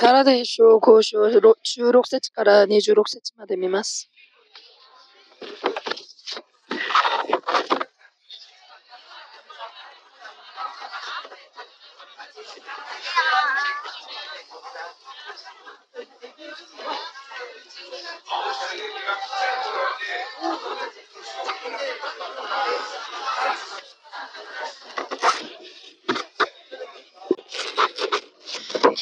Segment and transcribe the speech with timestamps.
[0.00, 4.10] からで章交渉16節から26節まで見ます。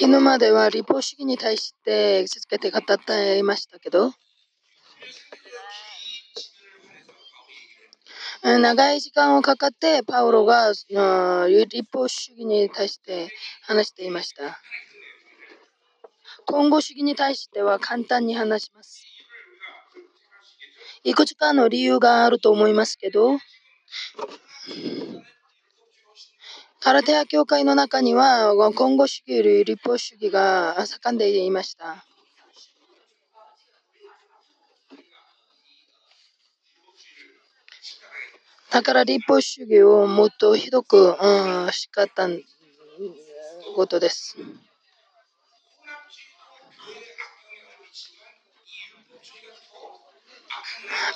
[0.00, 4.12] 昨日までは立法主義に対して続けて語っていましたけど、
[8.44, 10.88] 長い時間をかかってパウロが立
[11.92, 13.28] 法主義に対して
[13.62, 14.60] 話していました。
[16.46, 19.04] 今後主義に対しては簡単に話します。
[21.02, 23.36] いくつかの理由があると思いますけど、
[26.80, 32.04] カラテア教会の中には、今後主義より立法主義が盛んでいました。
[38.70, 42.28] だから立法主義をもっとひどく、うん、しかった
[43.74, 44.36] ことです。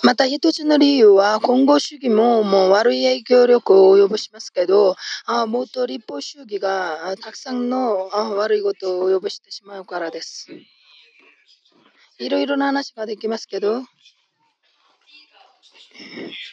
[0.02, 10.48] また一つの理由は、今後主義ももう悪い影響力を及ぼしますけど、あもっと立法主義がたくさんの悪いことを及ぼしてしまうからです。
[12.18, 13.82] いろいろな話ができますけど、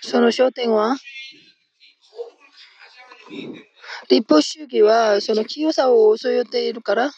[0.02, 0.96] その焦点は、
[4.10, 7.12] 立法主義はその清さを襲いているから、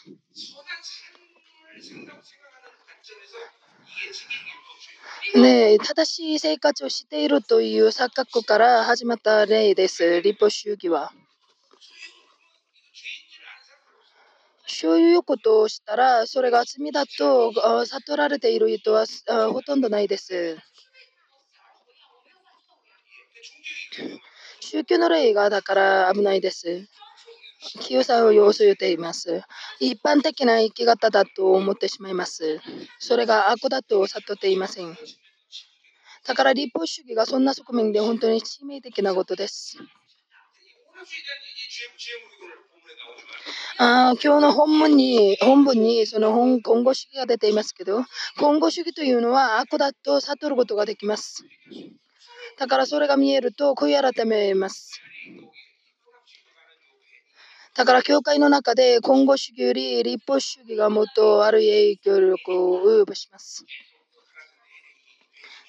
[5.34, 11.10] ね、正しい生活をしているという錯覚から始まった例です、立法主義は。
[14.66, 17.52] そういうことをしたら、それが罪だと
[17.86, 19.06] 悟られている人は
[19.52, 20.58] ほとんどないです。
[24.60, 26.86] 宗教の例がだから危ないです。
[27.62, 29.42] 清さを要するています。
[29.78, 32.60] 一般的な生き方だと思ってしまいます。
[32.98, 34.96] それが悪だと悟っていません。
[36.26, 39.78] だから立法主義がそんな側面で本当に致命的なことです。
[43.78, 48.04] あ今日の本文に本文にその本今後主義が出ていますけど、
[48.38, 51.44] 今後主義というのは悪だと悟ることができます。
[52.58, 55.00] だからそれが見えると悔い改めます。
[57.74, 63.64] だから教会の中で今後主義より立法主義がもっと悪い影響力を及ぼします。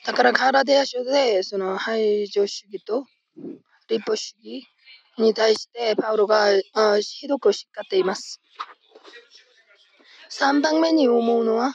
[0.05, 3.05] だからカラデア書でその排除主義と
[3.89, 4.67] 立法主義
[5.17, 6.47] に対してパウロが
[6.99, 8.41] ひどく叱っています。
[10.29, 11.73] 3番目に思うのは、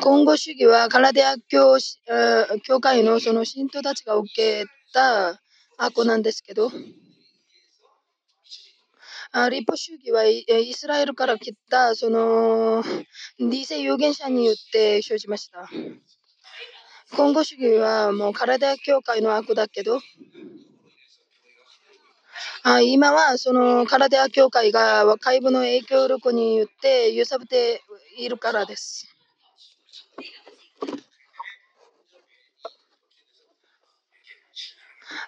[0.00, 1.76] 今後主義はカラデア教
[2.62, 5.40] 教会のその信徒たちが受けた
[5.76, 6.70] 悪なんですけど、
[9.50, 12.84] 立法主義はイスラエルから来たその
[13.40, 15.68] 理性預言者によって生じました。
[17.16, 20.00] 今後主義はもう体教会の悪だけど、
[22.62, 27.82] あ今はその体教会が外部の影響力によって揺さぶって
[28.16, 29.13] いるからです。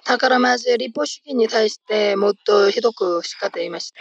[0.08, 4.00] だからまず立法主義に対してもっとひどく叱っていました。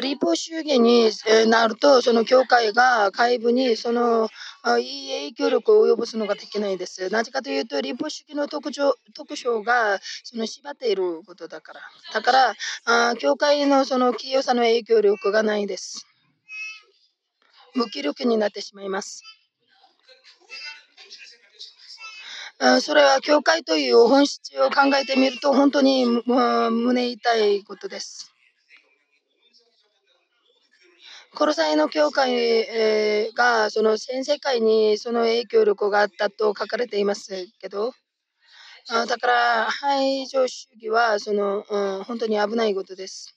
[0.00, 1.10] 立法主義に
[1.48, 4.28] なると、その教会が外部にその
[4.78, 7.10] いい影響力を及ぼすのができないです。
[7.10, 11.80] なぜかというと、立法主義の特徴特徴がその縛っていることだから。
[12.14, 12.54] だから、
[13.10, 16.06] あ教会のその清さの影響力がないです。
[17.74, 19.22] 無気力になってしまいます。
[22.80, 28.31] それは教会という本質を考えてみると本当に胸痛いことです。
[31.34, 37.92] コロサイの教会がその全世界にその影響力があったと書かれていますけど、
[38.90, 43.34] あだから排除主義はその、うん、本当に危ないことです。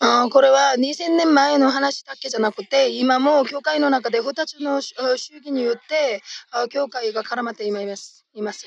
[0.00, 4.94] あこれは2000年前の話だけじゃなくて、今も教会の中で2つの主
[5.36, 6.22] 義によって
[6.68, 8.26] 教会が絡まっています。
[8.34, 8.66] います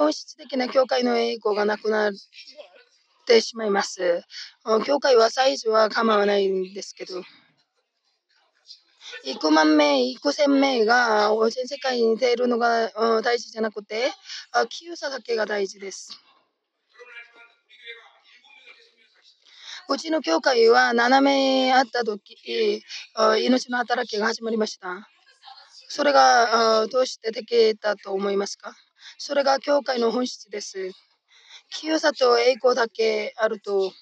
[0.00, 2.12] 本質的な教会の栄光がなくなっ
[3.26, 4.22] てしまいます。
[4.86, 7.22] 教会はサイズは構わないんですけど。
[9.24, 14.10] 幾万名、幾千名が全世界に出るのが大事じゃなくて、
[14.70, 16.18] 清さだけが大事です。
[19.90, 22.82] うちの教会は7名あった時、
[23.42, 25.10] 命の働きが始まりました。
[25.90, 28.74] それがどうしてできたと思いますか？
[29.22, 30.92] それが教会の本質です。
[31.68, 33.92] 清さと栄光だけあると、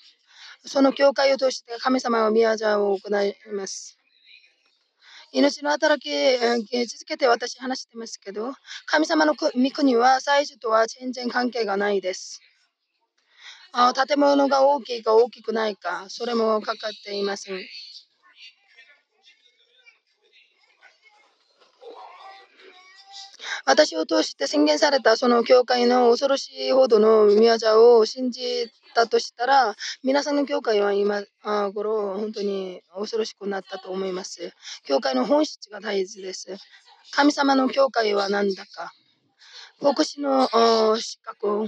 [0.65, 3.99] その教会を通して神様は宮沢を行います。
[5.32, 6.09] 命の働き
[6.87, 8.53] 続けて私話してますけど、
[8.87, 12.41] 神様の御国は最初とは全然関係がないです。
[13.73, 17.61] あ建物が大きいか大きくないか、それもかかっていません。
[23.64, 31.22] 私を通して宣言されたその教会の恐ろしいほどの宮沢を信じたとしたら、皆さんの教会は今
[31.72, 34.52] 頃本当に恐ろしくなったと思います。
[34.84, 36.56] 教会の本質が大事です。
[37.12, 38.92] 神様の教会は何だか。
[39.80, 40.48] 牧師の
[40.96, 41.66] 資格を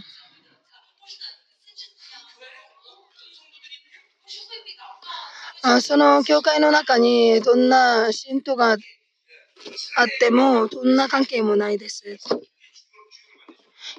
[5.62, 8.76] あその教会の中にどんな信徒が
[9.96, 12.18] あっても、どんな関係もないです。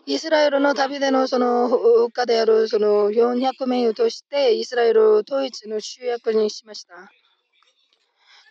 [0.05, 7.11] イスラエルの旅でのその家であるその400名を通してイスラエル統一の主役にしました。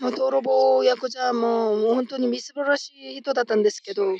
[0.01, 4.15] もう泥棒役者ももう本当にみすぼらしい人だったんですけど、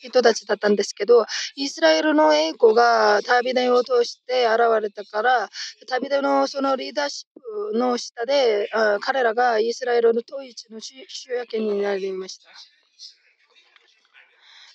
[0.00, 5.50] 人たちだったんですけど、イスラエルの栄光が旅でを通して現れたから、
[5.88, 8.70] 旅でのそのリーダーシップの下で、
[9.00, 10.94] 彼らがイスラエルの統一の主
[11.32, 12.50] 役になりました。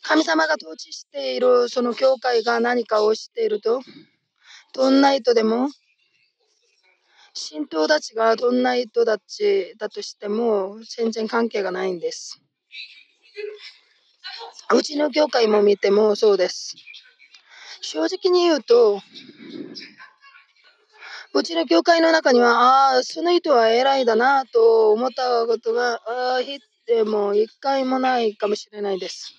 [0.03, 3.81] 神様が統治しているその教会が何かをしていると、
[4.73, 5.69] どんな人でも、
[7.33, 12.39] 信徒たちがどんな人たちだとしても全然関係がないんです。
[14.73, 16.75] うちの教会も見てもそうです。
[17.81, 19.01] 正直に言うと、
[21.33, 26.39] うちの教会の中には、ああ、その人は偉いだなと思ったことが、ああ、
[26.87, 29.33] でも一回もないかもしれないです。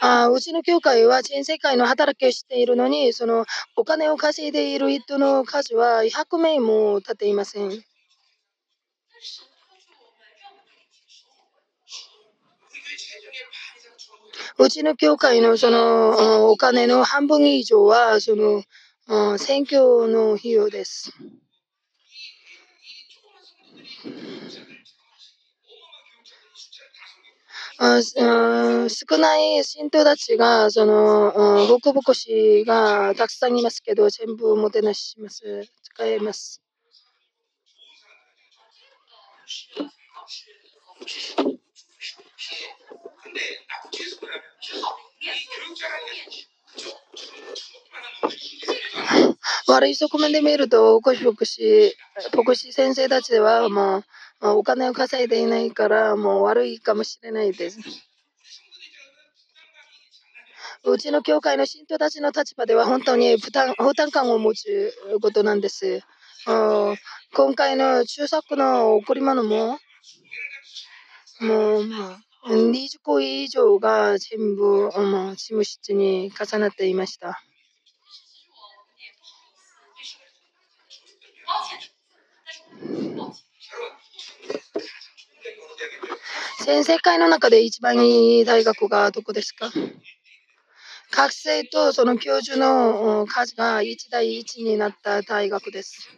[0.00, 3.44] あうちの教会は全世界の働きをしているのに、その
[3.76, 7.91] お金を稼いでいる人の数は100名も立っていません。
[14.58, 18.62] うちの教会のそのお金の半分以上はその
[19.38, 21.12] 選挙の費用です。
[28.88, 35.64] 少ない信徒たちが、その、ボコボコしがたくさんいますけど、全部おもてなしします。
[35.82, 36.62] 使えます。
[49.68, 51.96] 悪い側面で見ると、牧師牧師、
[52.36, 54.04] 牧師先生たちはもう、
[54.58, 57.78] お金を稼いでいないから、もう悪いかもしれないです。
[60.84, 66.02] うちの教会の信徒たちの立場では本当に負担負担感を持つことなんです。
[66.44, 69.78] 今回の中作の贈り物も、
[71.40, 77.40] もう、まあ、20個以上が全部、まあ、事務室に重なっていました。
[86.64, 89.70] 全世界の中で一番いい大学がどこですか
[91.10, 96.08] 学生とその教授の数が1対1になった大学です。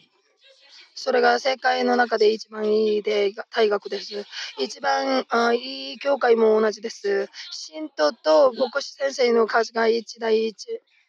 [0.95, 3.35] それが世界の中で一番いい大
[3.69, 4.25] 学です。
[4.59, 7.29] 一番あいい教会も同じです。
[7.51, 10.55] 信徒と牧師先生の数が1対1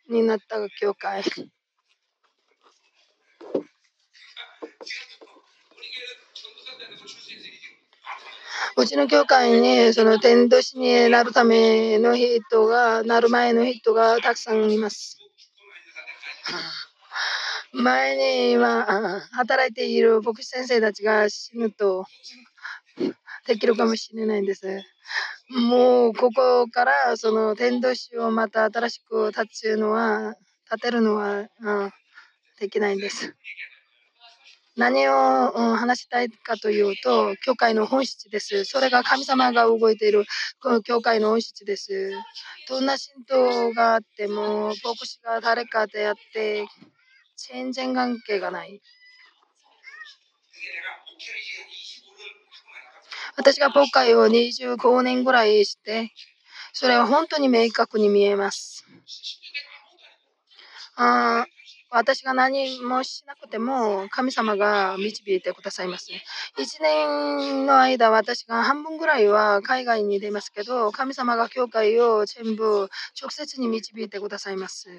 [0.10, 1.24] になった教会。
[8.77, 15.18] うちの教会にその天童師になるための人が、なる前の人がたくさんいます。
[17.77, 22.05] 前には働いている牧師先生たちが死ぬと
[23.46, 24.82] できるかもしれないんです。
[25.50, 30.36] もうここからその天童師をまた新しく立つのは、
[30.72, 31.91] 立てるのは、うん、
[32.60, 33.36] できないんです。
[34.77, 38.65] 何を、話したいかというと、教会の本質です。
[38.65, 40.25] それが神様が動いている
[40.62, 42.12] この教会の本質です。
[42.70, 46.65] どんな神道があっても、牧師が誰かであって、
[47.36, 48.82] 全然関係がない。
[53.38, 56.12] 私が牧会を25年ぐらいして、
[56.74, 58.86] それは本当に明確に見えます。
[60.98, 61.46] あ
[61.92, 66.12] 私が何もしなくても神様が導いてくださいます。
[66.58, 72.89] 1年の間、私が半分ぐらいは海外に出ますけど、神様が教会を全部
[73.22, 74.89] 直接に導いてくださいます。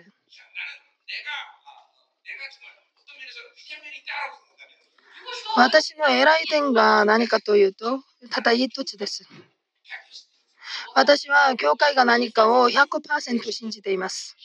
[5.56, 9.26] 私の偉い点が何かというと、ただ一つです。
[10.94, 14.36] 私は教会が何かを100%信じています。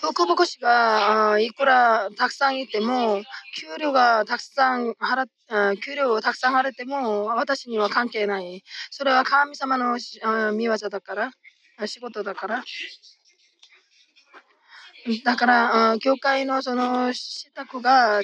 [0.00, 3.22] 福牧師がいくらたくさんいても、
[3.56, 5.26] 給料がたくさん払
[5.76, 8.64] 給料をたくさん払っても、私には関係ない。
[8.90, 9.96] それは神様の
[10.54, 11.30] 見業だから、
[11.86, 12.64] 仕事だから。
[15.24, 18.22] だから、教会のその支度が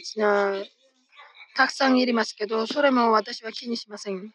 [1.59, 4.33] たくさんいりますけど、それも私は気にしません。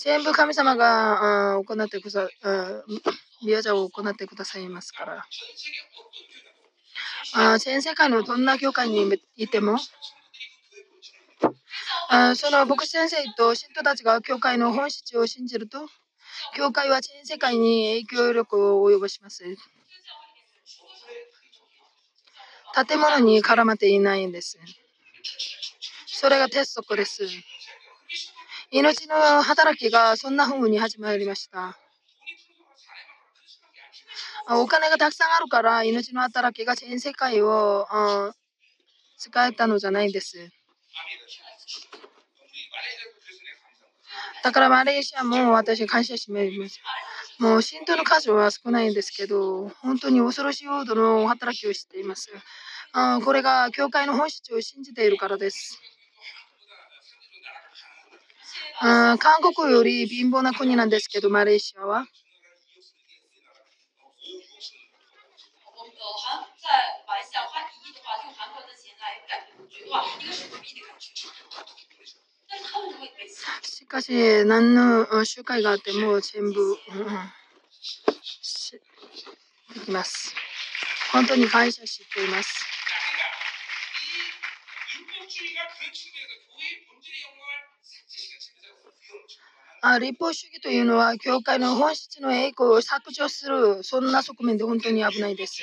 [0.00, 2.82] 全部神様が行ってくださ
[3.44, 5.24] 宮者を行ってくださいますから。
[7.34, 9.78] あ全世界のどんな教会にいても、
[12.08, 15.86] あその牧師先生と信徒たちが教会の本質を信じると、
[16.56, 19.44] 教会は全世界に影響力を及ぼします。
[22.84, 24.58] 建物に絡まっていないんです。
[26.06, 27.26] それが鉄則です。
[28.70, 31.78] 命の働きがそんな風に始まりました。
[34.48, 37.86] お金がたくさんあるから命の働きが全世界を
[39.16, 40.50] 使えたのじゃないんです。
[44.44, 46.80] だからマレーシアも私感謝します。
[47.38, 52.30] もう信徒の数は少ないんですけど、本当に恐ろしいほどの働きをしています。
[52.98, 55.78] あこれが教会の本質を信じているからです。
[58.80, 62.06] あ韓国より貧乏な国なんですけど、マレーシアは。
[73.62, 76.76] しかし、何の集会があっても全部、うん、
[79.74, 80.34] できます。
[81.12, 82.65] 本当に感謝しています。
[90.00, 95.62] 立法主義というのは、教会の本質の栄光を削除する、そんな側面で本当に危ないです。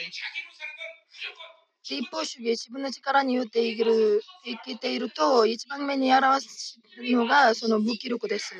[1.89, 8.55] 立法主義、自分の力によって生きる生きていると、一番目に表すのがその無気力です。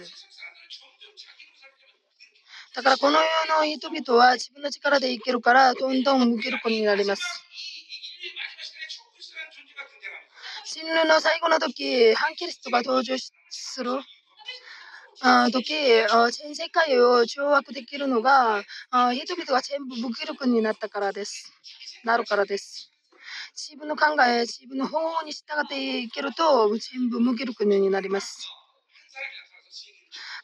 [2.76, 3.26] だからこの世
[3.60, 7.24] の人々は自分の力で生きるから、どんどん無気力になります。
[10.66, 13.92] 死ぬの最後の時、反キリストが登場する
[15.52, 15.74] 時、
[16.32, 18.64] 全世界を掌握できるのが、
[19.14, 21.52] 人々が全部無気力になったからです。
[22.04, 22.90] なるからです。
[23.56, 28.48] 自分の考え、自分の方法に従っていけると、全部無気力になります。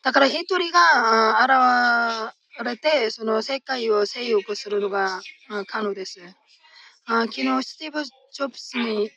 [0.03, 5.21] だから一人が現れて、その世界を制御するのが
[5.67, 6.19] 可能です。
[7.05, 9.09] 昨日、スティーブ・ジョブスに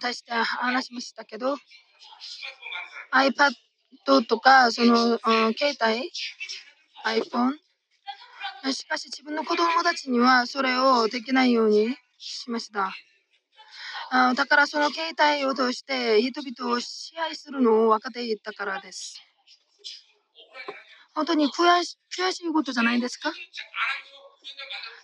[0.00, 1.56] 対して話しましたけど、
[3.12, 3.50] iPad
[4.04, 5.18] とか、そのうん
[5.54, 6.10] 携帯、
[7.04, 7.52] iPhone、
[8.72, 12.92] しかし自分の子供たちにはそれをできないようにしました。
[14.10, 19.22] あだからその携帯を通して人々を支配するのを分かっていったからです。
[21.14, 23.32] 本当に悔し悔しいことじゃないですか？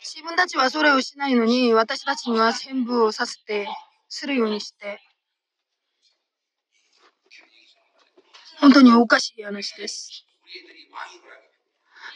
[0.01, 3.69] 自分たちはそれをしないのに私たちには全部をさせて
[4.09, 5.01] するようにして
[8.61, 10.25] 本当におかしい話です。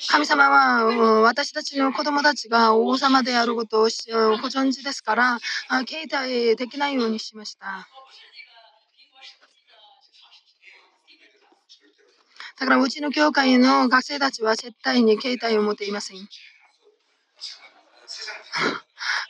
[0.09, 5.39] 神様は私たちの子供たちが王様であることをご存知ですから、
[5.87, 7.87] 携帯できないようにしました。
[12.59, 16.19] だからうちの教会の学生たちは絶対に携帯を持っていません。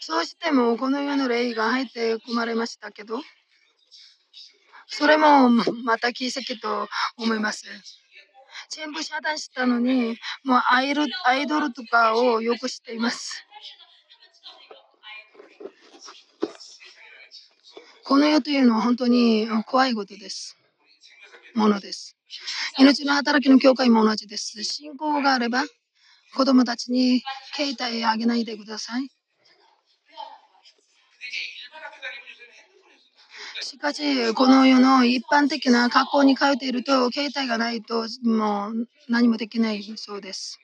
[0.00, 3.21] そうしてもこの世の霊が入って込まれましたけど、
[4.90, 7.64] それもまた奇跡と思います。
[8.70, 13.44] 全部遮断したのに、もうアイルアイドルとかをよくしています。
[18.04, 20.56] この世というのは本当に怖いことです。
[21.54, 22.16] ものです。
[22.78, 24.62] 命の働きの教会も同じです。
[24.64, 25.62] 信仰があれば、
[26.35, 27.23] 子供たちに
[27.54, 29.09] 携帯あげないでください。
[33.70, 40.58] しかし、この世の一般的な学校に通っていると、携帯がないともう何もできないそうです。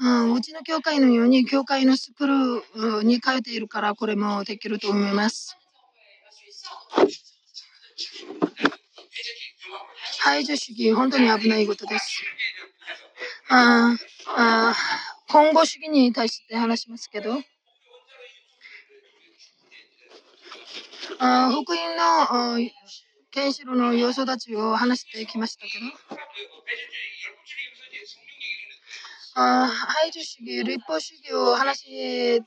[0.00, 5.56] うん、うちの教会のように、教会のスクールに通っているから、これもできると思います。
[10.20, 12.22] 排除主義、本当に危ないことです。
[13.48, 13.96] あ
[14.36, 14.76] あ
[15.28, 17.40] 今後主義に対して話しますけど、
[21.18, 22.70] あ福音の
[23.32, 25.86] 原子炉の要素たちを話してきましたけど、
[29.34, 32.42] あ排除主義、立法主義を話し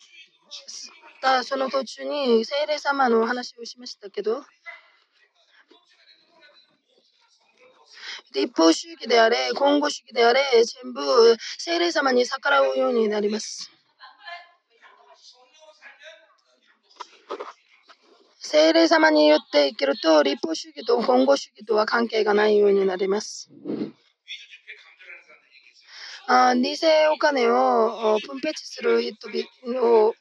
[1.22, 4.44] たその途中に聖霊様の話をしましたけど、
[8.34, 10.42] 立法主義であれ、今後主義であれ、
[10.84, 11.02] 全部
[11.58, 13.72] 聖霊様に逆らうようになります。
[18.54, 23.50] 聖霊様によって生きると、立法主義と本語主義とは関係がないようになります。
[26.28, 26.76] あ偽
[27.14, 29.30] お金を分別する人
[29.82, 30.14] を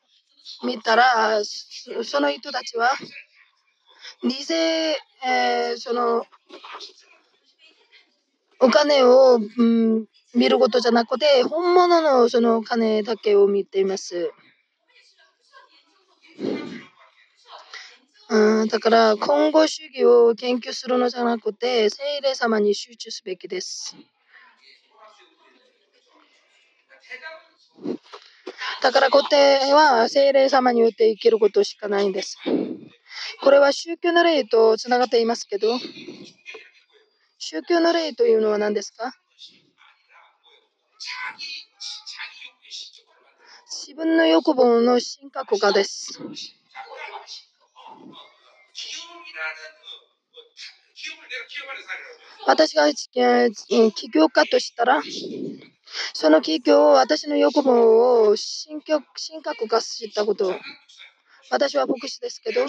[0.65, 2.89] 見たら、その人たちは、
[4.23, 4.55] 偽、
[5.27, 6.25] えー、その、
[8.61, 10.07] お金を、うん、
[10.37, 14.31] 見ることじゃなくて、本物のそのお金だけを見ています。
[18.33, 23.97] うん、だから、今後主義を研究するのじゃなくて、聖霊様に集中すべきです。
[28.83, 32.39] だから固定は精霊様によって生きることしかないんです。
[33.43, 35.77] これは宗教の霊とつながっていますけど、
[37.39, 39.13] 宗教の霊というのは何ですか？
[43.87, 46.21] 自分の欲望の神格化です。
[52.47, 55.03] 私が起業家としたら、
[56.15, 58.81] その企業を私の欲望を神
[59.43, 60.55] 格化したこと。
[61.51, 62.65] 私は牧師ですけど、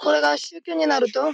[0.00, 1.32] これが宗教になると、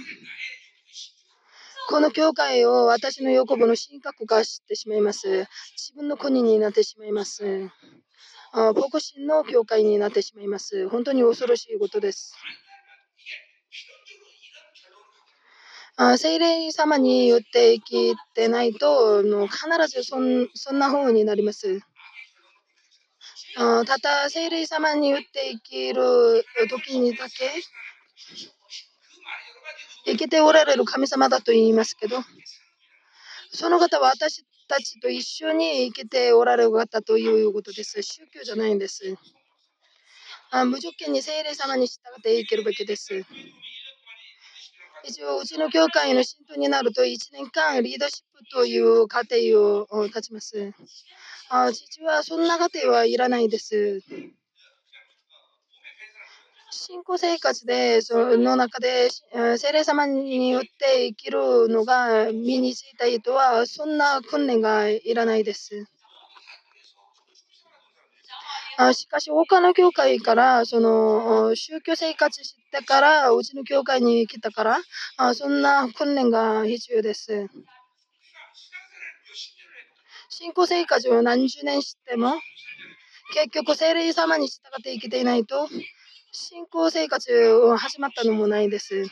[1.89, 5.47] この教会を私の欲望の神格化してしまいます。
[5.77, 7.69] 自分の国になってしまいます。
[8.53, 10.89] 牧師の教会になってしまいます。
[10.89, 12.33] 本当に恐ろしいことです。
[16.03, 21.79] あ精霊様によって生きてないと、の必ずそんそんな風になります。
[23.55, 27.51] あただ精霊様によって生きる時にだけ
[30.05, 32.17] 生きておられる神様だと言いますけど、
[33.53, 38.01] その方は私たちと一緒に生きておられる方ということです。
[38.01, 39.15] 宗教じゃないんです。
[40.49, 43.23] あ無条件に精霊様に従って生きるべきです。
[45.03, 49.35] 一応、うちの教会の信徒になると1年間リーダーシップという過程
[49.89, 50.73] を立ちます。
[51.49, 54.01] あ父はそんな過程はいらないです。
[56.73, 59.09] 信仰生活で、その中で、
[59.57, 65.85] 聖霊様によって生きるのが身についた人は、そんな訓練がいらないです。
[68.83, 74.79] あしかし、他の教会から、その、宗教生活してから、うちの教会に来たから、
[75.17, 77.47] あそんな訓練が必要です。
[80.29, 82.33] 信仰生活を何十年しても、
[83.35, 85.69] 結局、聖霊様に従って生きていないと、
[86.31, 89.05] 信仰生活を始まったのもないです。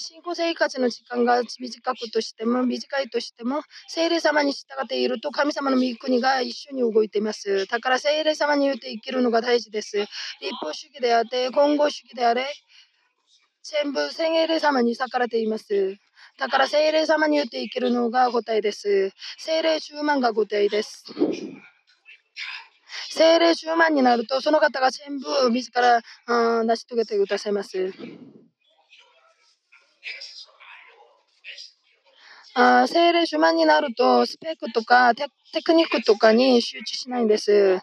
[0.00, 7.66] 信仰生活の時間が短くとしても、短いとしても、聖霊様に従っていると神様の御国が一緒に動いています。
[7.66, 9.98] だから聖霊様によって生きるのが大事です。
[9.98, 10.08] 立
[10.62, 12.46] 法主義であって、混合主義であれ、
[13.62, 15.96] 全部聖霊様に逆らっています。
[16.38, 19.10] だから聖霊様によって生きるのが答えです。
[19.38, 21.04] 聖霊10万が答えです。
[23.10, 26.00] 聖霊10万になると、その方が全部自ら
[26.64, 27.92] 成し遂げてくださいます。
[32.62, 35.28] あ精霊主満になると、スペックとかテ
[35.64, 37.80] クニックとかに集中しないんです。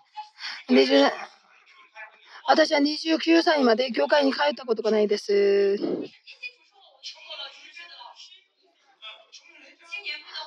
[2.47, 5.79] 私は29歳まで教会に通ったことがないです。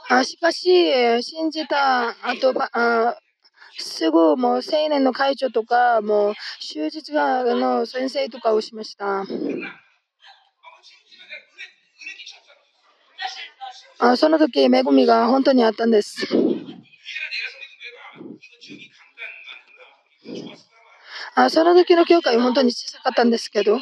[0.08, 3.16] あしかし、信じた後あ
[3.78, 9.24] すぐもう青年の会長とか、もう終日がの先生とかをしました。
[14.02, 16.26] あその時、恵みが本当にあったんです。
[21.34, 23.78] あその時の教会は本当に小さかったんですけど、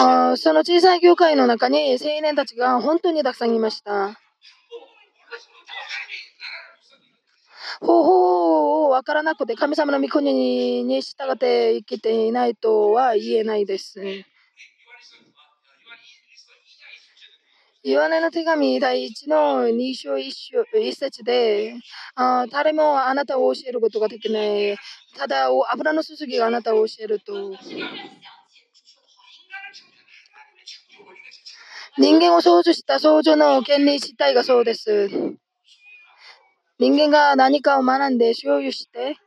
[0.00, 4.18] あその小さい教会の中に青年たちが本当にたくさんいました。
[7.80, 14.24] 方法を分からなくて神様の御国に従って生きていないとは言えないです。
[17.86, 21.74] ヨハネの手紙第一の2章 1, 章1節で
[22.14, 24.74] あ、誰もあなたを教えることができない。
[25.18, 27.52] ただ、油の注ぎがあなたを教えると。
[31.98, 35.10] 人間を創造した創造の権利自体がそうです。
[36.78, 39.18] 人間が何かを学んで所有して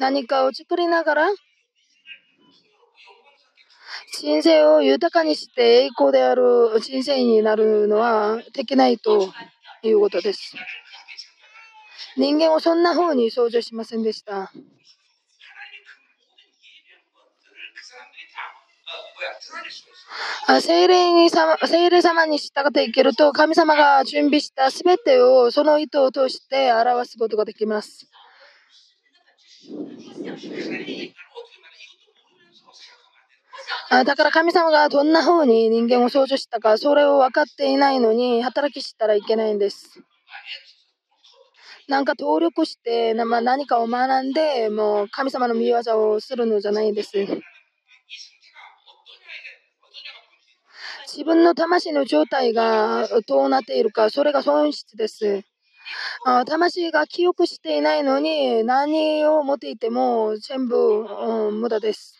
[0.00, 1.28] 何かを作りながら
[4.18, 9.32] 人生を豊かにして栄光である人生になるのはできないと
[9.82, 10.54] いうことです。
[12.16, 14.52] 人間をそんな風に想像しませんでした。
[20.60, 28.06] 精霊に精霊様に従っていけると神様が準備したすべてをその意図を通して表すことができます。
[33.90, 40.00] だから神様がどんな風に人間を創造したか、それを分かっていないのに働きしたらいけないんです。
[41.88, 45.80] なんか登録して、まあ、何かを学んで、もう神様の見業
[46.10, 47.12] をするのじゃないんです。
[51.06, 55.42] 自分の魂の状態がどうなっているか、それが損失です。
[56.46, 62.18] 魂が記憶していないのに何を持っていても全部、うん、無駄です。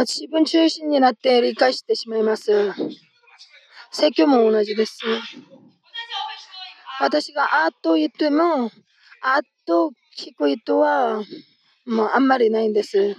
[0.00, 2.72] 自分中心になって理解してしまいます。
[3.90, 4.98] 説教も同じです。
[7.00, 8.70] 私があっと言っても、
[9.22, 11.22] あっと聞く人は
[11.86, 13.16] もうあんまりないんです。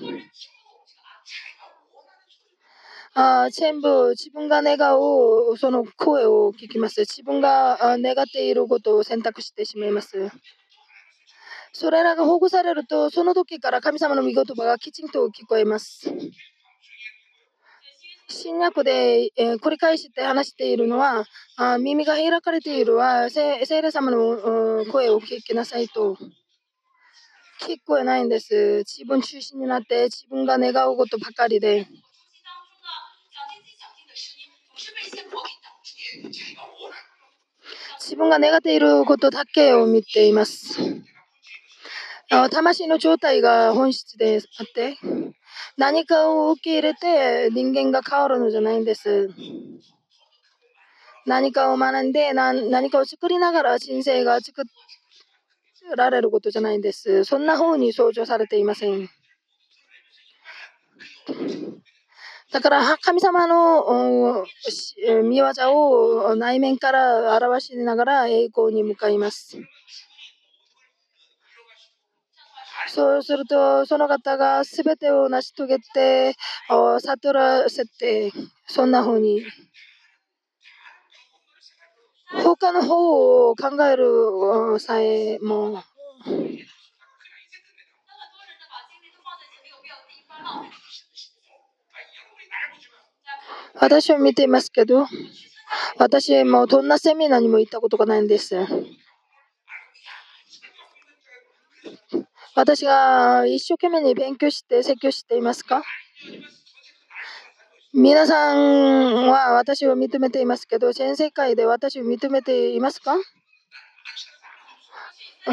[3.17, 7.01] あ全部自分が願うその声を聞きます。
[7.01, 10.29] 自分が願っていることを選択してしまいます。
[11.77, 16.09] それらが保護されると、その時から神様の御言葉がきちんと聞こえます。
[18.29, 21.25] 新約で、えー、繰り返して話しているのは、
[21.57, 26.17] あ耳が開かれているは、聖霊様の声を聞きなさいと。
[27.59, 28.85] 聞こえないんです。
[28.85, 31.87] 自分中心になって自分が願うことばかりで。
[37.99, 40.79] 自分が願っていることだけを見ています。
[42.29, 44.97] 魂の状態が本質であって、
[45.77, 49.29] 何かを受け入れて人間が変わるのじゃないんです。
[51.25, 54.63] 何かを学んで何かを作りながら人生が作
[55.95, 57.23] られることじゃないんです。
[57.25, 59.09] そんな風に想像されていません。
[62.51, 64.45] だから神様の
[65.23, 69.57] 見業を内面から表しながら栄光に向かいます。
[72.87, 76.35] そうすると、その方が全てを成し遂げて、
[76.69, 78.31] 悟らせて、
[78.67, 79.43] そんな風に。
[82.43, 85.83] 他の方を考えるさえも、
[93.79, 95.05] 私は見ていますけど、
[95.97, 98.55] 私もどんなセミナーにも行ったことがないんです。
[102.55, 105.83] 私が一生懸命に勉強して説教していますか？
[107.93, 113.17] 皆さんは私を認めていますけど、全世界で私を認めていますか？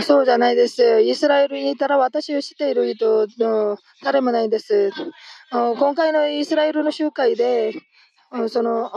[0.03, 1.03] そうじゃないです。
[1.03, 4.91] イスラエルにいたら私を知っている人の誰もないです。
[5.51, 7.75] 今回のイスラエルの集会で、
[8.49, 8.91] その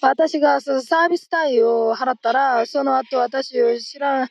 [0.00, 4.28] 私がサービス代を払ったら、その後私を知らあ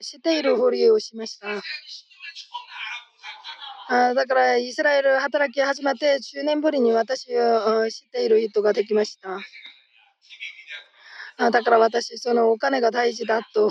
[0.00, 1.48] 知っているふりをしました。
[3.88, 9.38] あだから、イスラエル働き始めて10年ぶりに私を知っている人ができました。
[11.38, 13.70] あだから私、そのお金が大事だと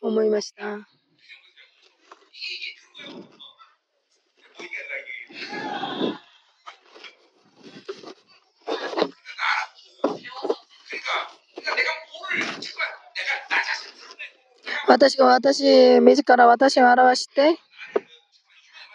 [0.00, 0.88] 思いました。
[14.88, 17.58] 私が私、自ら私を表して、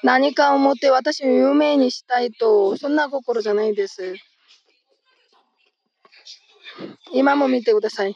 [0.04, 4.16] 何かを持って私を有名にしたいと、そんな心じゃないです。
[7.12, 8.16] 今も見てください。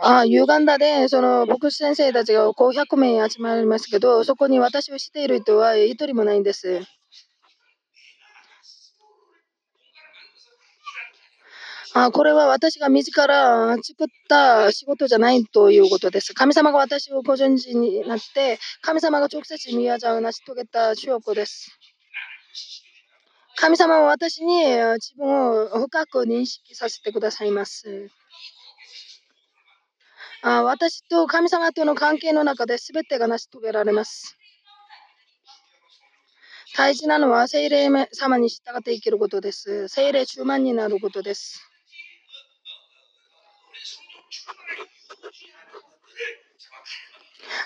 [0.00, 6.82] ああ、ユーガンダで、その、牧師先生たちが500名集まりますけど、そこに私をしている人は一人もないんです。
[11.98, 16.34] あこれは私が自ら作った仕事じゃないということです。
[16.34, 21.70] 神様が私をご存知になって、神様が直接宮沢を成し遂げた証拠です。
[23.54, 28.10] 神様は私に自分を深く認識させてくださいます。
[30.42, 34.36] あ私と神様との関係の中で全てが成し遂げられます。
[36.76, 39.88] 大事なのは精霊様に従って生きることです。
[39.88, 41.62] 精霊中満になることです。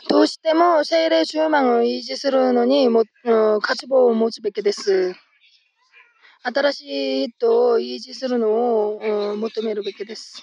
[0.08, 3.04] どうしても精霊充満を維持するのにも、
[3.62, 5.14] 価値棒を持つべきです。
[6.42, 10.42] 新しい人を維持するのを求めるべきです。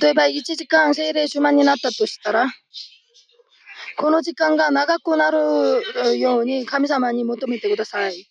[0.00, 2.46] 例えば1時間精霊充満になったとしたら、
[3.96, 8.28] この時間が長くなるように神様に求めてください。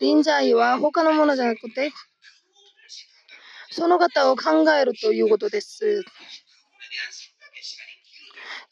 [0.00, 1.92] 臨在は他のものじゃなくて、
[3.70, 6.02] その方を考えるということです。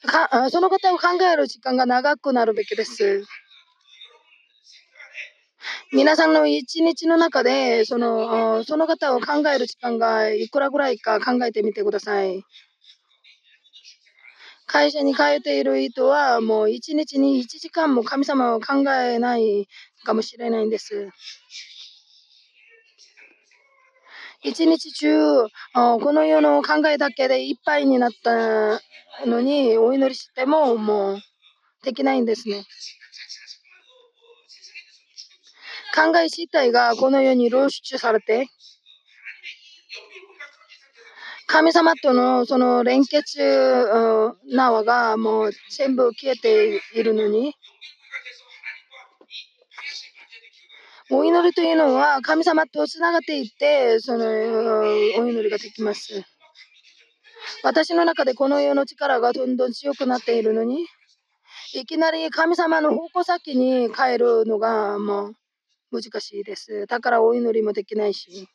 [0.06, 3.24] かその方を考える時間が長くなるべきです。
[5.92, 12.42] 皆さんの一日の中でそのその方を考える時間がいくらぐらいか考えてみてください。
[14.66, 19.66] 会社に通っている人はもう一日に1時間も神様を考えない
[20.04, 21.08] かもしれないんです。
[24.44, 28.80] 一日中、この世の考えだけでいっぱいになった
[29.26, 31.18] のに、お祈りしてももう
[31.82, 32.64] できないんですね。
[35.94, 38.46] 考え自体がこの世に露出されて、
[41.48, 43.40] 神様とのその連結
[44.52, 47.54] 縄がもう全部消えているのに、
[51.10, 56.22] お祈りというのは神様とつながっていって、そのお祈りができます。
[57.62, 60.86] 私の中でこの世の力がどんどん強くなっているのに、
[61.74, 65.32] いきなり神様の方向先に変えるのがも
[65.92, 66.86] う難しいです。
[66.86, 68.46] だからお祈りもできないし。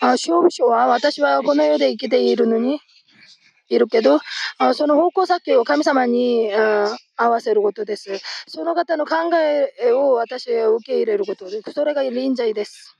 [0.00, 2.80] あ勝負書は私はこの世で生きているのに、
[3.68, 4.20] いるけど、
[4.58, 8.18] あその方向先を神様にあ合わせることです。
[8.46, 11.60] その方の考えを私は受け入れることで。
[11.62, 12.96] それが臨在です。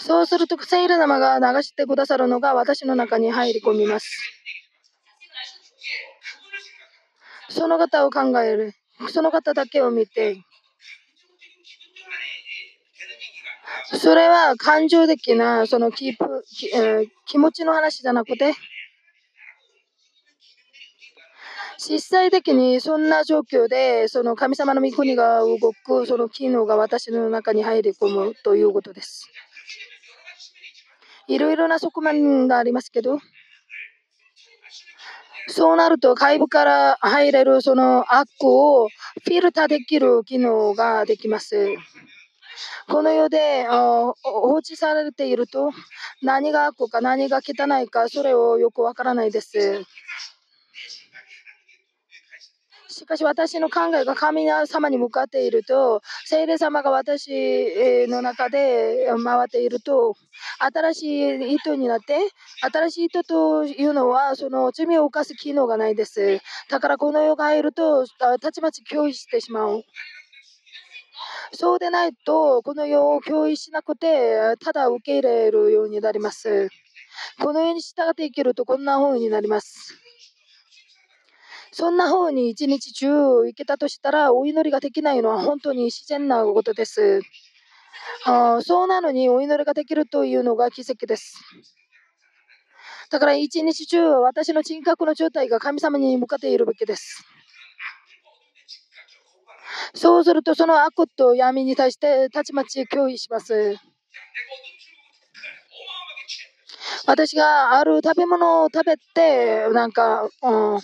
[0.00, 4.08] そうすると、聖霊様が流してくださるのが私の中に入り込みます。
[7.50, 8.72] その方を考える。
[9.10, 10.38] その方だけを見て、
[13.92, 16.16] それは感情的なその気
[17.26, 18.54] 気持ちの話じゃなくて、
[21.88, 29.24] 実際的にそんな状況で、その神様の御国が動く、その機能が私の中に入り込むということです。
[31.28, 33.18] いろいろな側面がありますけど、
[35.46, 41.68] そうなると外部から入れるその悪をフィルターできる機能ができます。
[42.86, 44.14] この世で放
[44.56, 45.70] 置されていると
[46.22, 49.84] 何が悪か何が汚いかそれをよくわからないです。
[52.98, 60.16] しかし私の考えが神様に向かっていると、聖霊様が私の中で回っていると、
[60.58, 62.18] 新しい人になって、
[62.60, 66.40] 新しい人というのは、その罪を犯す機能がないです。
[66.68, 68.04] だからこの世が入ると、
[68.40, 69.84] たちまち拒否してしまう。
[71.52, 76.68] そうでないと、この世を共有しなくて、ただ受け入れるようになります。
[77.40, 80.07] この世に従って生きると、こんな風になります。
[81.78, 87.20] そんな風に一日中生きたとしたら、お祈りができないのは本当に自然なことです。
[88.26, 91.38] あそうなのにお祈りができるというのが奇跡です。
[93.10, 97.24] だから一日中私の人格の状態が神様に向かっているべきです。
[99.94, 103.76] そうするとその悪と闇に対してたちまち拒否します。
[107.06, 110.80] 私がある食べ物を食べて、なんか、うん、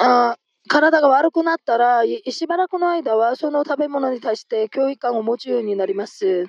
[0.00, 0.36] あ
[0.68, 6.46] 体が悪くなったらしばらくの間はその食べ物に対して教育感を持つようになります。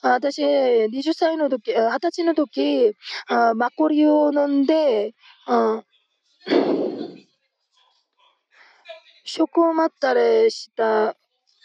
[0.00, 2.94] 私、20歳の時、20歳の時、
[3.28, 5.14] あマッコリを飲んで、
[5.46, 5.82] あ
[9.24, 11.16] 食を待ったりした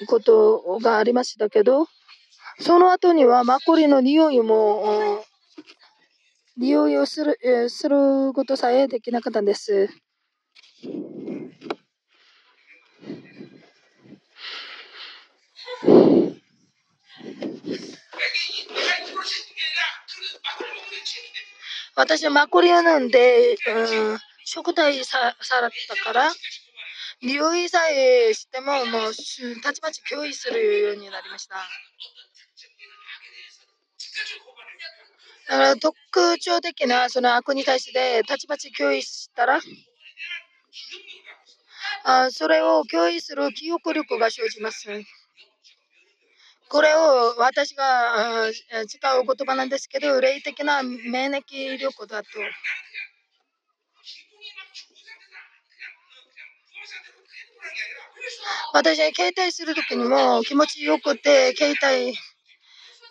[0.08, 1.86] ことがありましたけど、
[2.60, 5.24] その後にはマッコリの匂いも、
[6.58, 9.90] 匂いをするすることさえできなかったんです。
[21.96, 26.32] 私はマコリを飲んで、うん、食体ささらったから、
[27.22, 29.14] 匂いさえしても、もう、
[29.62, 31.56] たちまち共有するようになりました。
[35.54, 35.94] だから特
[36.40, 39.60] 徴的なその悪に対してたちまち共有したら、
[42.06, 44.88] あそれを共有する記憶力が生じます。
[46.70, 48.50] これを私が
[48.88, 52.30] 使う言葉なんですけど、霊的な免疫力だと。
[58.74, 62.18] 私は携帯するときにも気持ちよくて、携帯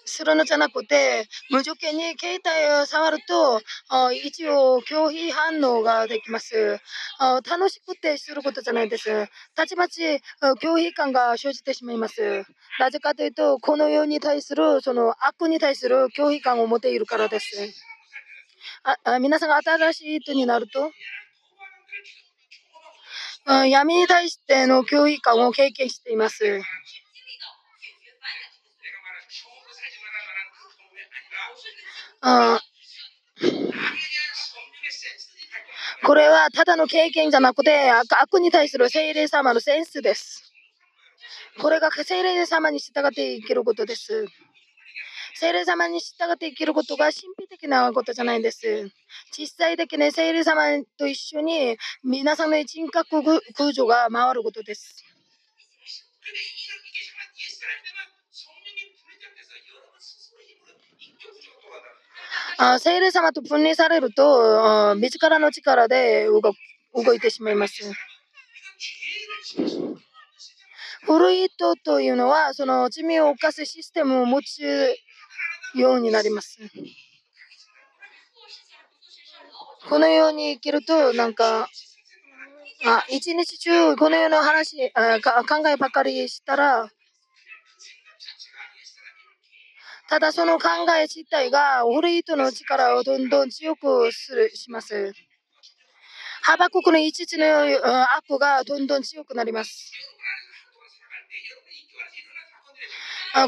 [0.04, 3.60] するのじゃなくて、無条件に携帯を触ると、
[4.24, 6.80] 一応拒否反応ができます。
[7.18, 9.28] 楽しくてすることじゃないです。
[9.54, 10.20] たちまち
[10.60, 12.44] 拒否感が生じてしまいます。
[12.78, 17.56] なぜかというと、この世に対する、その悪に対する拒否感を持っているからです。
[19.04, 20.90] あ皆さんが新しい人になると、
[23.44, 26.60] 闇に対しての脅威感を経験しています。
[32.22, 32.60] あ
[36.04, 40.52] これはただの経験じゃなくて悪に対する精霊様のセンスです。
[41.60, 44.26] これが精霊様に従って生きることです。
[45.34, 48.90] 聖霊様に従って生きることが神秘的なことじゃないんです。
[49.36, 50.62] 実際的に聖霊様
[50.96, 53.22] と一緒に皆さんの人格
[53.54, 55.04] 空女が回ることです。
[62.64, 67.82] あ聖霊様と分離されると、自らの力で動いてしまいます。
[71.04, 74.62] 古い人というのは、その罪を犯すシステムを持つ
[75.74, 76.58] ようになります。
[79.88, 81.68] このように生きると、なんか、
[82.84, 86.88] あ一日中このような話あ考えばかりしたら、
[90.12, 90.68] ただその考
[91.00, 95.14] え自体が古い人の力をどんどん強くするします。
[96.42, 97.46] ハバ国の一日の
[98.14, 99.90] 悪がどんどん強くなります。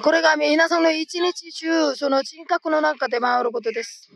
[0.02, 4.10] これが皆さんの一日中、その人格の中で回ることです。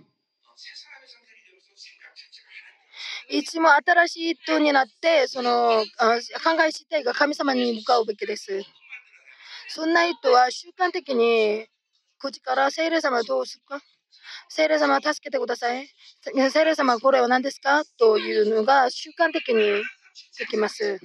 [3.29, 8.63] いつも新しい人になって、その考え自体が神様に向かうべきです。
[9.69, 11.67] そんな人は習慣的に
[12.19, 13.81] 口から聖霊様はどうするか？
[14.49, 15.87] 聖霊様助けてください。
[16.51, 17.85] 聖霊様これは何ですか？
[17.99, 19.83] というのが習慣的に
[20.39, 20.99] できます。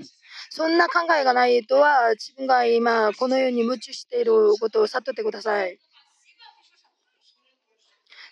[0.49, 5.77] そんな考えがない人は自分が今このように夢中していることを悟ってください。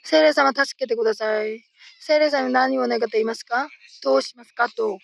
[0.04, 1.64] 聖霊様助けてください。
[2.00, 3.68] 聖霊様何を願っていますか？
[4.04, 4.70] どうしますか？
[4.70, 4.98] と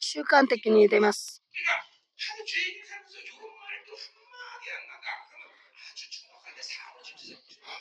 [0.00, 1.42] 習慣的に出ます。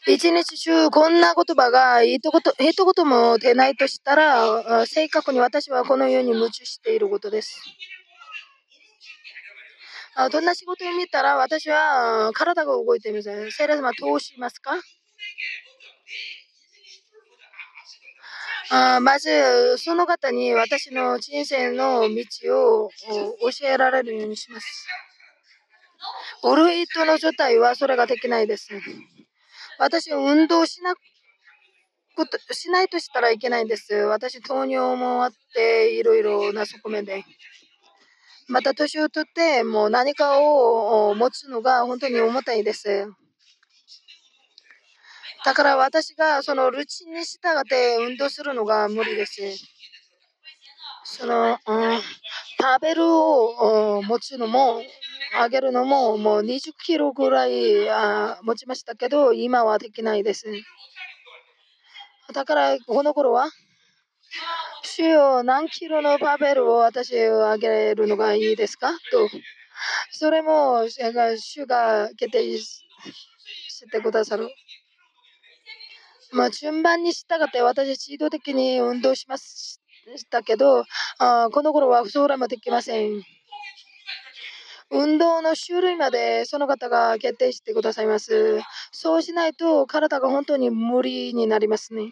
[0.08, 7.62] 一日中こんな言葉が一言一言も出ないとしたら正確に私はこのように夢中していることです。
[10.32, 13.52] どんな仕事を見たら私は体が動いています。
[13.52, 14.72] セーラスマどうしますか？
[18.74, 22.90] あまず、その方に私の人生の道を
[23.42, 24.88] 教えられるようにします。
[26.44, 28.70] オルイトの状態はそれができないです。
[29.82, 30.94] 私は運動しな
[32.16, 33.96] ことしないとしたらいけないんです。
[33.96, 37.24] 私、糖尿もあって、いろいろな側面で。
[38.48, 43.08] また年を取ってもう何かを持つのが本当に重たいです。
[45.46, 49.42] だから私がそのルチンに従って運動するのが無理です。
[51.22, 51.58] その、うん、
[52.00, 54.82] 食べるを持つのも、
[55.38, 60.46] あげるのももう20キロぐらいあ持ちましたけど、今はできないです。
[62.34, 63.50] だからこの頃は
[64.84, 68.92] 主よ何キロのパベルを私あげるのがいいですか？
[69.12, 69.30] と。
[70.12, 72.84] それも主が決定し
[73.92, 74.50] てくださる。
[76.34, 80.84] まあ、順番に従って私、自動的に運動しましでしたけど、
[81.20, 83.24] あこの頃はそれもできません。
[84.90, 88.60] 運動の種類までその方が決定してくださいます。
[88.92, 92.12] そうしないと体が本当に無理になりますね。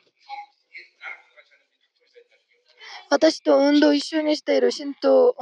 [3.10, 5.36] 私と運動一緒にしている神道、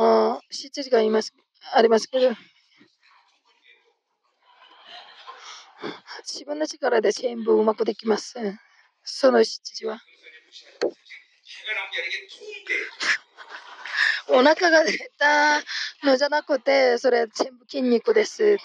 [0.50, 1.34] 執事がいます
[1.74, 2.30] ありますけど、
[6.26, 8.36] 自分の力で全部うまくできます。
[9.04, 10.00] その執事は。
[14.30, 15.62] お腹が出た
[16.04, 18.58] のじゃなくて、それ全部筋肉です。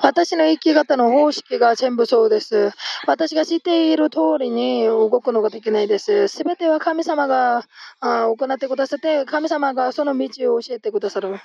[0.00, 2.70] 私の生き方の方式が全部そうです。
[3.06, 6.28] 私が知っている通りに動くのができないです。
[6.28, 7.64] すべては神様が
[8.00, 11.38] 行ってくださって、神様がその道を教えてくださる。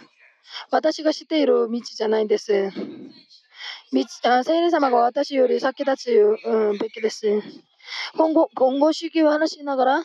[0.71, 2.71] 私が知っている道じゃないんです。
[3.91, 7.41] 道聖霊様が私より先立つ、うん、べきです。
[8.15, 10.03] 今後、今後主義を話しながら、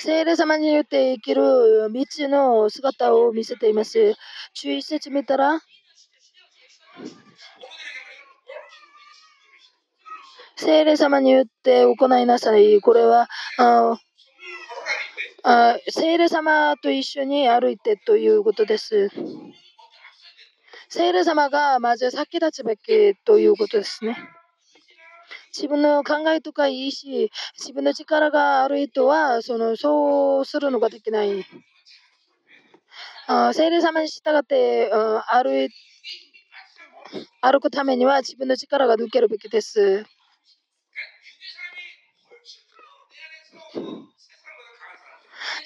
[0.00, 1.42] 聖霊様によって生きる
[1.92, 4.14] 道の姿を見せています。
[4.54, 5.60] 注意説見たら、
[10.54, 12.80] 聖霊様によって行いなさい。
[12.80, 13.28] これは、
[13.58, 13.98] あ
[15.42, 19.08] あ聖霊様と一緒に歩いてということです。
[20.88, 24.16] 聖霊様がまず先立つべきということですね。
[25.54, 31.44] 自分の考えとかいいし、自分の力がある人は、その、そうするのができない。
[33.26, 35.68] あ聖霊様に従って、歩
[37.40, 40.04] 歩くためには自分の力が抜けるべきです。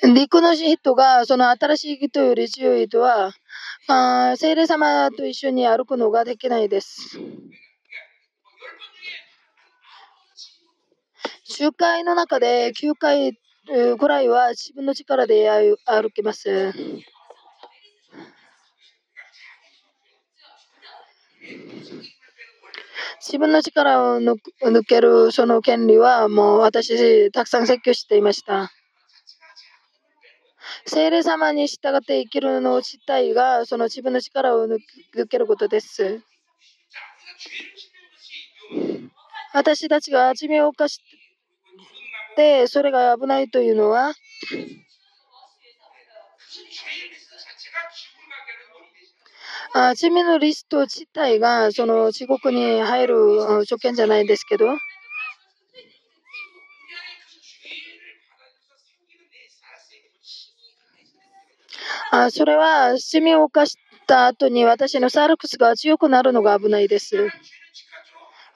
[0.03, 3.31] 陸の人がその新しい人より強い人は、
[3.89, 7.21] あ聖霊様と一緒に歩くのができないです。
[11.63, 13.39] 集会の中で9回
[13.97, 15.49] ぐらいは自分の力で
[15.87, 16.73] 歩きます。
[23.21, 24.35] 自分の力を抜
[24.83, 28.73] けるその権利はもう私たくさん説教していました。
[30.85, 34.79] 聖霊様に従って生きるの自体がその自分の力を抜
[35.29, 36.23] けることです。
[39.55, 40.99] 私たちが罪を犯し
[42.35, 44.13] てそれが危ないというのは
[49.75, 54.77] あ罪のリスト自体がその地獄に入る条件じゃないですけど
[62.11, 67.31] あそれは罪を犯した後に私のサルクスが強くなるのが危ないです。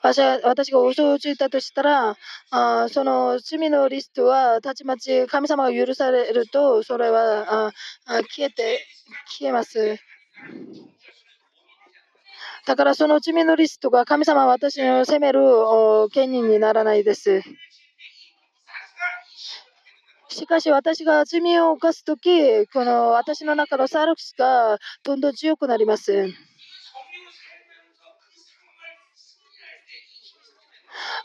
[0.03, 2.17] 私が嘘をついたとしたら、
[2.51, 7.73] あその罪のリストはたちまち神様が許されると、それはあ
[8.23, 8.87] 消えて、
[9.39, 9.99] 消えます。
[12.67, 15.41] だからその罪のリストが神様は私を責める
[16.13, 17.43] 権利にならないです。
[20.29, 26.29] しかし私が罪を犯すとき、この私の中のサルクスがどんどん強くなります。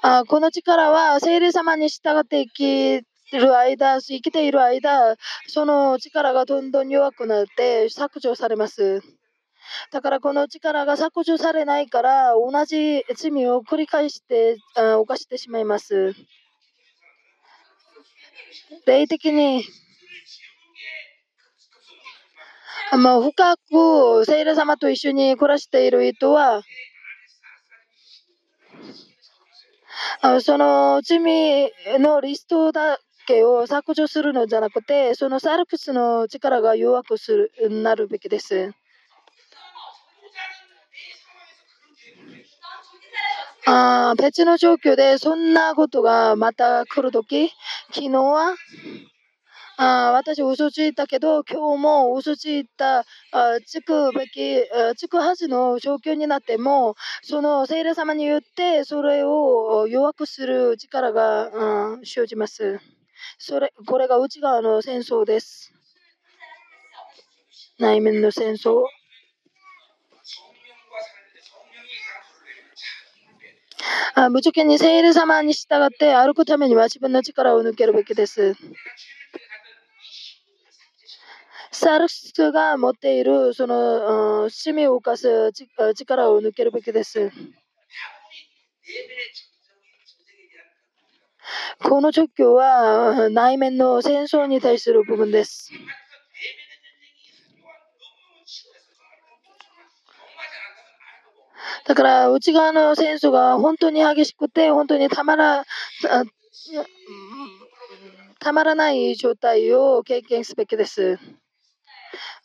[0.03, 5.15] あこの力は聖霊様に従って生きる間、生きている間、
[5.47, 9.01] その力がどんどん弱くなって削除されます。
[9.91, 16.15] だからこの力が削除されないから同じ罪を繰り返して犯してしまいます。
[18.87, 19.63] 霊的に
[22.97, 26.63] まあ、深く聖霊様と一緒に暮らしている人は
[30.41, 31.19] その罪
[31.99, 38.73] のリストだけを削除するのじゃなくて、そのサルプスの力が弱くするなるべきです。
[43.67, 47.49] あ別の状況でそんなことがまた来るとき、
[47.93, 48.55] 昨日は
[49.83, 53.03] あ私、嘘ついたけど、今日も嘘ついた、あ
[53.65, 54.63] つくべき、
[54.95, 62.79] つくはずの状況になっても、その聖霊様によって、それを弱くする力が、うん、生じます。
[63.39, 65.73] それ、これが内側の戦争です。
[67.79, 68.83] 内面の戦争。
[74.13, 78.55] あ無条件に聖霊様に従って歩くためには自分の力を抜けるべきです。
[81.83, 85.51] サルスが持っているそのうん趣味を犯す
[85.95, 87.31] 力を抜けるべきです。
[91.83, 95.71] この直球は内面の戦争に対する部分です。
[101.87, 105.65] だから内側の戦争が本当に激しくて本当にたまら
[108.37, 111.17] たまらない状態を経験すべきです。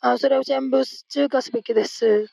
[0.01, 2.27] あそれを全部通過すべきです。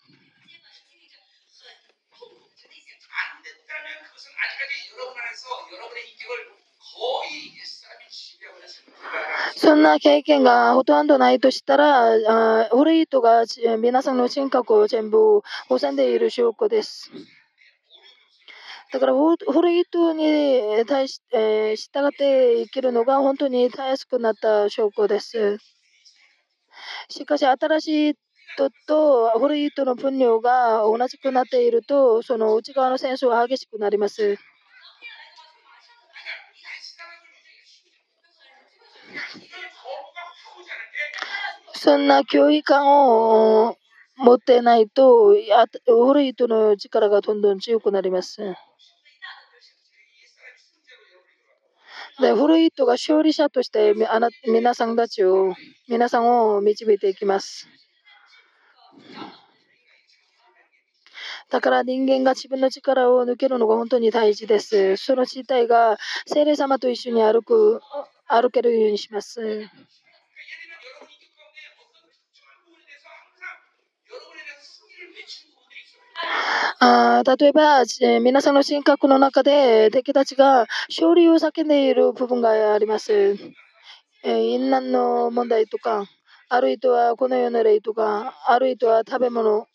[9.56, 13.44] そんな経験がほとんどないとしたら、古い人が
[13.78, 15.42] 皆さんの人格を全部
[15.78, 17.10] 収んでいる証拠です。
[18.92, 25.58] だから古い人に対し、え従って生きるのが本当にたやすくなった証拠です。
[27.08, 28.14] しかし、新しい
[28.54, 34.38] 人と古い人の分量が同じくなっていると、その内側の戦争が激しくなります。
[41.74, 43.76] そんな教育感を
[44.16, 45.34] 持ってないと、
[45.86, 48.54] 古い人の力がどんどん強くなります。
[52.20, 55.54] で古い人が勝利者としてあな皆さんたちを、
[55.88, 57.68] 皆さんを導いていきます。
[61.50, 64.96] だから人間が自分の力を抜けるのが本当に大事です。
[64.96, 67.80] その自体が精霊様と一緒に歩く、
[68.26, 69.68] 歩けるようにします。
[76.86, 83.38] あ例えば、え皆さんの人格の中で敵たちが勝利を叫んでいる部分があります。
[84.22, 86.04] えー、因難の問題とか、
[86.50, 89.66] あるいはこの世の霊とか、あるいは食べ物。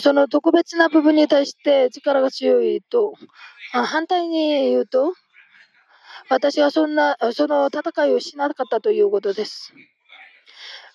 [0.00, 3.14] その特別な部分に対して力が強いと、
[3.70, 5.14] 反対に言うと、
[6.28, 9.72] 私はそんな、その戦いをしなかったということです。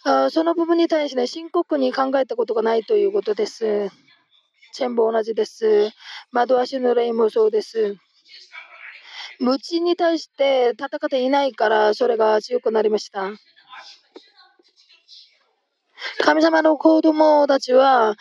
[0.10, 3.89] あその部分に対して、ね、深刻に考えたことがないということです。
[4.74, 5.89] 全部同じです。
[6.32, 7.97] 窓足の霊もそうです。
[9.39, 13.32] 無知に対して戦っていないからそれが強くなりました。
[16.24, 18.16] 神様の子供たちは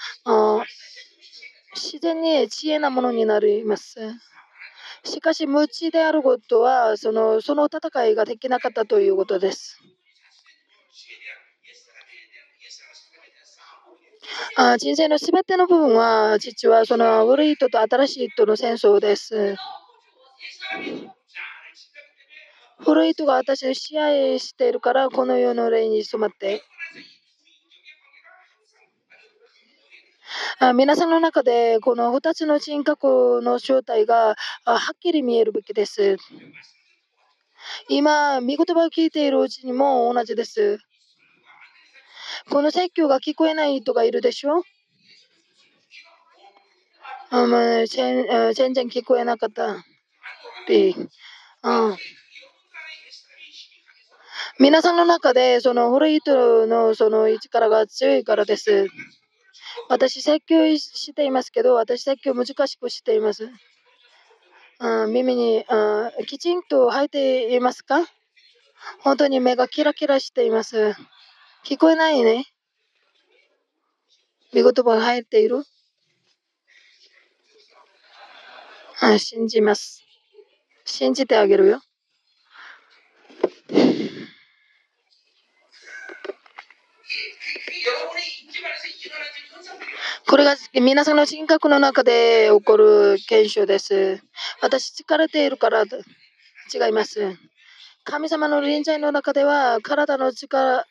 [1.76, 4.00] 自然に知恵なものになります。
[5.04, 9.78] しかし無知であることはそのその戦いができなかったということです。
[14.56, 19.56] あ人生のすべての部分は、実はその古い人と新しい人の戦争です。
[22.78, 26.62] 古い人が私の支配しているから、この世の霊に染まって。
[30.58, 36.16] あ皆さんの中でこの2つの人格の正体がはっきり見えるべきです。
[37.88, 40.78] 今、見言葉を聞いているうちにも同じです。
[42.50, 44.62] この説教が聞こえない人がいるでしょ？
[47.30, 49.84] あまあ、全然聞こえなかった。
[50.68, 51.96] で、うん、
[54.60, 58.86] 皆さんの中でその古い人のその力が強いからです。
[59.88, 63.50] 私、説教していますけど、私、説教難しくしています。
[64.78, 68.00] うん、耳にあきちんと入っていますか？
[69.00, 70.94] 本当に目がキラキラしています。
[71.68, 72.44] 聞こえないね。
[74.54, 75.64] 見言葉が入っている
[79.02, 80.04] あ信じます。
[80.84, 81.80] 信じてあげるよ。
[90.28, 94.22] これが皆さんの人格の中で起こる現象です。
[94.62, 95.88] 私、疲れているから違
[96.88, 97.36] います。
[98.04, 100.84] 神様の臨在の中では体の疲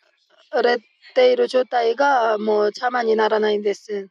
[0.62, 0.78] れ
[1.14, 4.10] ている状態がもう邪魔にならないんです。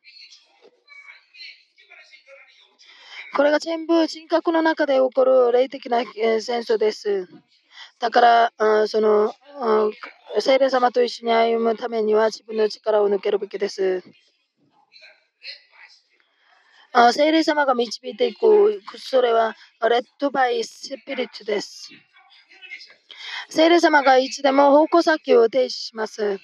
[3.36, 7.28] これが全部人格の中で起こる霊的な戦争です。
[7.98, 9.34] だから、その、
[10.38, 14.04] 聖霊様と一緒に歩むためには自分の力を抜けるべきです。
[17.12, 21.90] 聖霊様が導いていく、それはレッドバイスピリットです。
[23.54, 26.40] 聖霊様がいつでも方向先を停止します。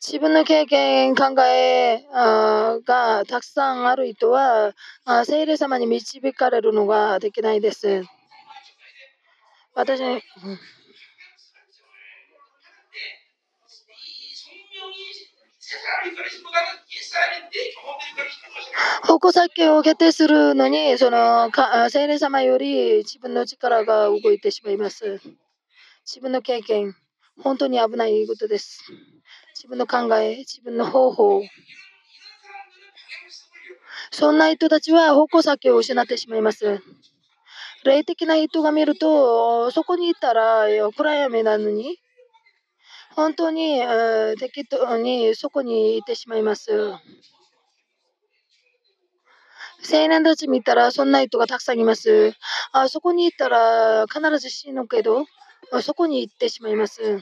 [0.00, 4.74] 自分の経験、考えがたくさんある人は、
[5.24, 8.04] 聖霊様に導かれるのができないです。
[9.74, 10.00] 私、
[19.02, 21.50] 向先を決定するのに、その
[21.90, 25.20] 聖霊様より自分の力が動いてしまいます。
[26.06, 26.94] 自分の経験、
[27.42, 28.80] 本当に危ないことです。
[29.54, 31.42] 自分の考え、自分の方法。
[34.10, 36.80] そんな人たちは方向先を失ってしまいます。
[37.84, 40.66] 霊的な人が見ると、そこにいたら
[40.96, 41.98] 暗闇なのに、
[43.16, 43.82] 本当に、
[44.38, 46.70] 適当にそこにいてしまいます。
[49.90, 52.32] 青年たち見たらそんな人がたくさんいます。
[52.72, 55.26] あそこに行ったら必ず死ぬけど、
[55.82, 57.20] そこに行ってしまいます。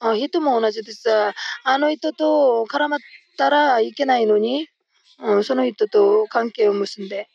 [0.00, 1.08] あ人も同じです。
[1.10, 1.32] あ
[1.78, 3.00] の人と絡まっ
[3.38, 4.68] たらいけないのに、
[5.20, 7.28] うん、その人と関係を結んで。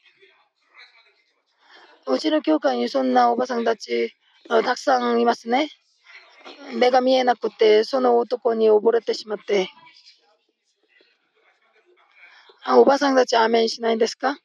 [2.07, 4.13] うちの教会にそんなおばさんたち
[4.49, 5.69] たくさんいますね。
[6.75, 9.69] 目が見えなくて、その男に溺れてしまって。
[12.69, 14.37] あおばさんたちアメンしないんですか？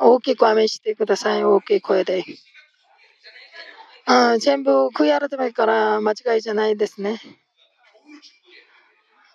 [0.00, 1.44] 大きくアメンしてください。
[1.44, 2.24] 大きい声で。
[4.04, 7.20] あ全部悔い改めから間違いじゃないですね。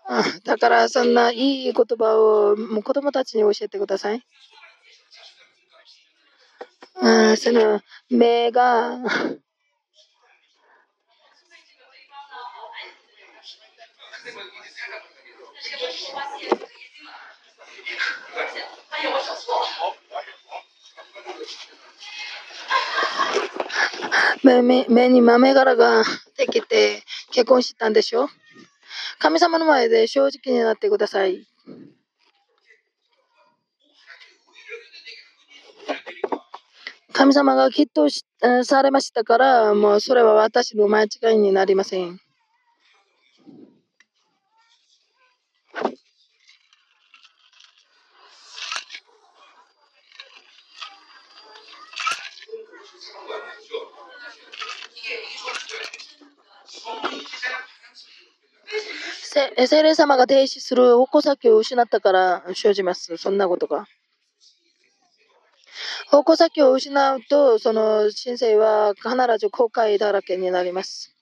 [0.10, 4.22] あだからそんないい言葉をもう子供たちに教えてください。
[7.02, 7.80] あその
[8.10, 8.98] 目が
[24.44, 26.04] 目目に豆柄が
[26.38, 28.28] できて結婚したんでしょ？
[29.20, 31.48] 神様の前で正直になってください。
[37.14, 38.08] 神様がきっと
[38.64, 42.20] されましたから、もうそれは私の間違いになりません。
[59.34, 63.16] 聖霊様が停止する矛先を失ったから生じます。
[63.16, 63.86] そんなことが。
[66.10, 69.10] 矛先を失うと、その神聖は必
[69.40, 71.16] ず後悔だらけになります。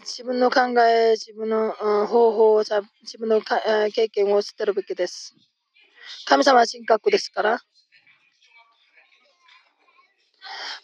[0.00, 1.72] 自分の考え、自分の
[2.06, 5.34] 方法、自分の経験を捨てるべきです。
[6.26, 7.60] 神様は人格ですから。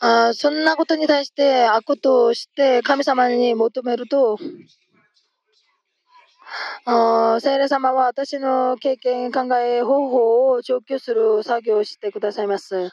[0.01, 4.39] あそんなことに対して悪として神様に求めると、
[7.41, 12.91] 聖霊様は私の経験、考え、方法を上級する作業をしてくださいます。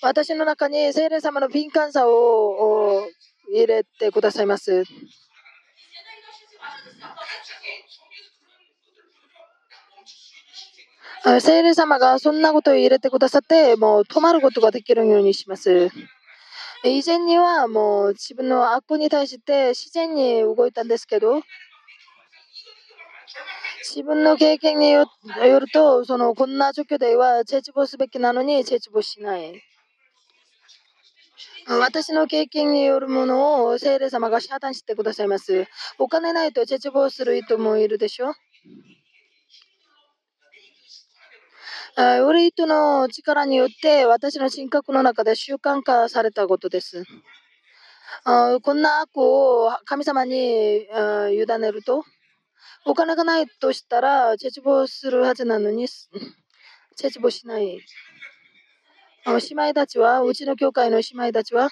[0.00, 3.06] 私の中に聖霊様の敏感さを
[3.52, 4.84] 入れてくださいます。
[11.40, 15.88] 聖霊様がそんなことを入れてくださって、もう止まることができるようにします。
[16.84, 21.42] 以前にはもう自分の悪に対して自然に動いたんですけど、
[23.88, 25.06] 自分の経験によ
[25.36, 29.62] ると、そのこんな状況ではチェチボすべきなのにチェチボしない。
[31.68, 35.66] 私の経験によるものを聖霊様が遮断してくださいます。
[35.98, 38.34] お金ないとチェチボする人もいるでしょ？
[41.94, 47.04] ウリートの力によって私の人格の中で習慣化されたことです。
[48.24, 52.02] こんな悪を神様に委ねると、
[52.86, 57.80] お金がないとしたら、チェチボするはずなのに、チェチボしない。
[59.26, 61.68] 姉妹たちは、うちの教会の姉妹たちは、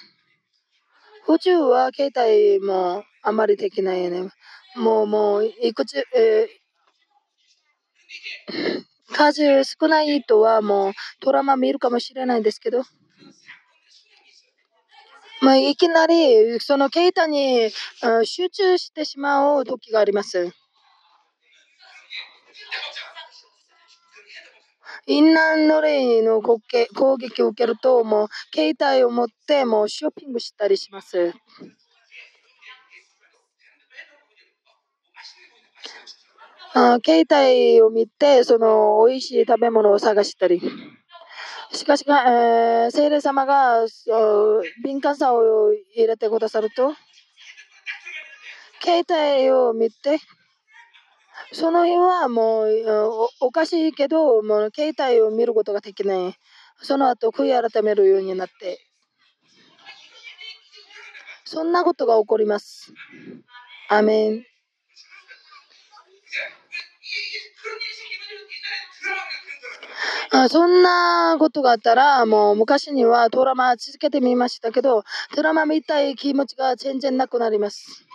[1.27, 4.29] 宇宙は携帯もあまりできないね。
[4.75, 12.83] もう、もう、いくつ、えー数少ない人はもうドラマ見るかもしれないですけど、
[15.41, 17.71] まあ、いきなりその携帯に
[18.25, 20.51] 集中してしまう時があります。
[25.07, 26.59] インナンノレイの攻
[27.17, 31.33] 撃を受けると、もう携帯を持ってもうショッピングしたりします。
[36.73, 40.61] あ携帯を見て、その美味しい食べ物を探したり。
[41.73, 43.85] しかし、えー、聖霊様が
[44.83, 46.93] 敏感さを入れてくださると、
[48.81, 50.19] 携帯を見て、
[51.51, 56.35] その日はもうおかしいけど、もう携帯を見ることができない。
[56.81, 58.79] その後、悔い改めるようになって、
[61.43, 62.93] そんなことが起こります。
[63.89, 64.50] アメン。
[70.49, 75.03] そんなことがあったら、もう昔にはドラマ続けてみましたけど、
[75.35, 78.05] ドラマ見たい気持ちが全然なくなります。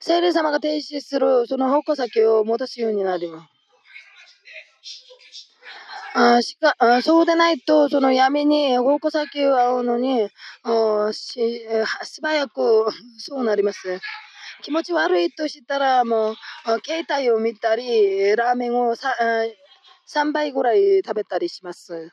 [0.00, 3.48] 聖霊様が停止するその矛先を戻すようになります。
[6.16, 10.28] あしかあそうでないと、その闇に矛先を合うのに、
[11.12, 11.60] し
[12.04, 12.86] 素早く
[13.18, 14.00] そうなります。
[14.64, 16.34] 気持ち悪いとしたら、もう、
[16.86, 19.14] 携帯を見たり、ラーメンをさ
[20.06, 22.10] 3倍ぐらい食べたりします。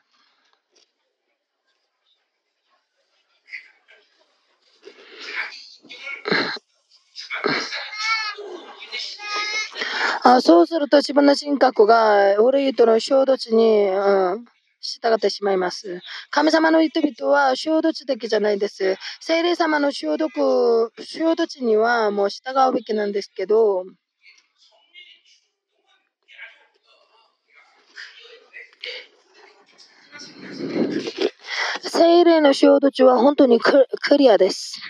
[10.24, 14.44] あそうすると自分の人格が悪いとの衝突に、うん、
[14.82, 16.00] 従ってしまいます。
[16.30, 18.96] 神様の人々は衝突的じゃないです。
[19.20, 23.84] 精霊様の消毒、衝突にはもう従うべきなんですけど、
[31.84, 33.86] 精霊の衝突は本当にク
[34.18, 34.80] リアです。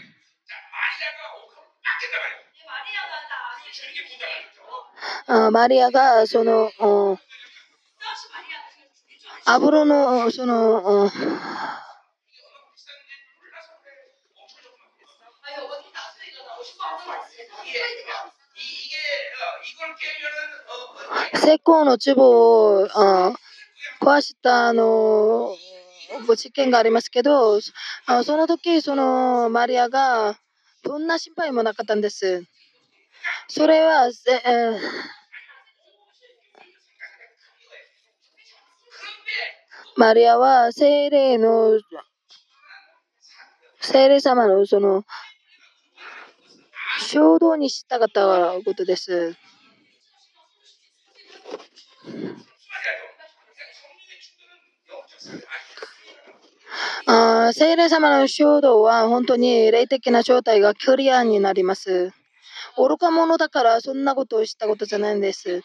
[5.26, 6.70] あマリアがその、
[9.44, 11.10] 油の、その、
[21.34, 22.88] 石膏の壺を
[24.00, 25.54] 壊したあの
[26.36, 27.72] 事件がありますけど、そ
[28.36, 30.38] の時そのマリアが
[30.84, 32.44] どんな心配もなかったんです。
[33.48, 35.21] それは、えー
[39.96, 41.78] マリアは精霊の、
[43.80, 45.04] 精霊様のその、
[47.00, 49.36] 衝動に従ったことです。
[57.06, 62.12] あ精霊様の衝動は本当に霊的な状態がクリアになります。
[62.78, 65.62] 愚か者だからそんなことをしたことじゃないんです。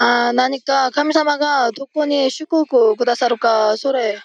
[0.00, 4.18] あ何か神様がどこに祝福をくださるか、それ、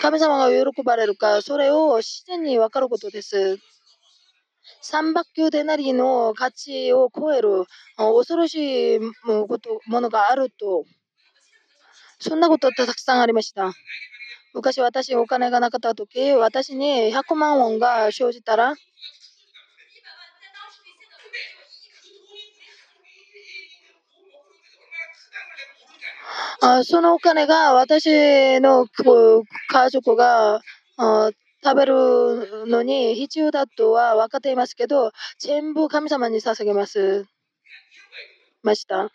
[0.00, 3.58] 神様が喜ばれるか、それを自然に分かることです。
[4.80, 7.64] 三百九でなりの価値を超える
[7.96, 9.00] 恐ろしい
[9.86, 10.84] ものがあると、
[12.20, 13.72] そんなことたくさんありました。
[14.54, 18.74] 昔私お金がなかった時、私に100万ウォンが生じたら、
[26.60, 30.60] あそのお金が私の家族が
[30.96, 31.30] あ
[31.64, 37.26] 食べるのに必要だとは分かっていますけど、全部神様に捧げます。
[38.62, 39.10] ました。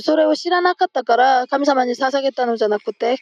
[0.00, 3.18] それを知らなかったから神様に捧げたのじゃなくて、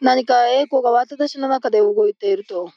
[0.00, 2.70] 何か栄光が私の中で動いていると。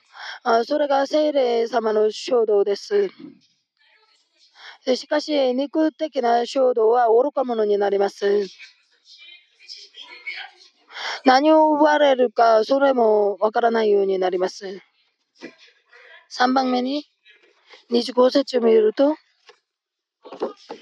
[0.65, 3.09] それが精霊様の衝動です。
[4.83, 8.47] しかし、肉的な衝動は愚か者になります。
[11.23, 14.81] 何を奪われるか、それもわからないようになります。
[16.31, 17.05] 3番目に、
[17.91, 19.15] 25節を見ると、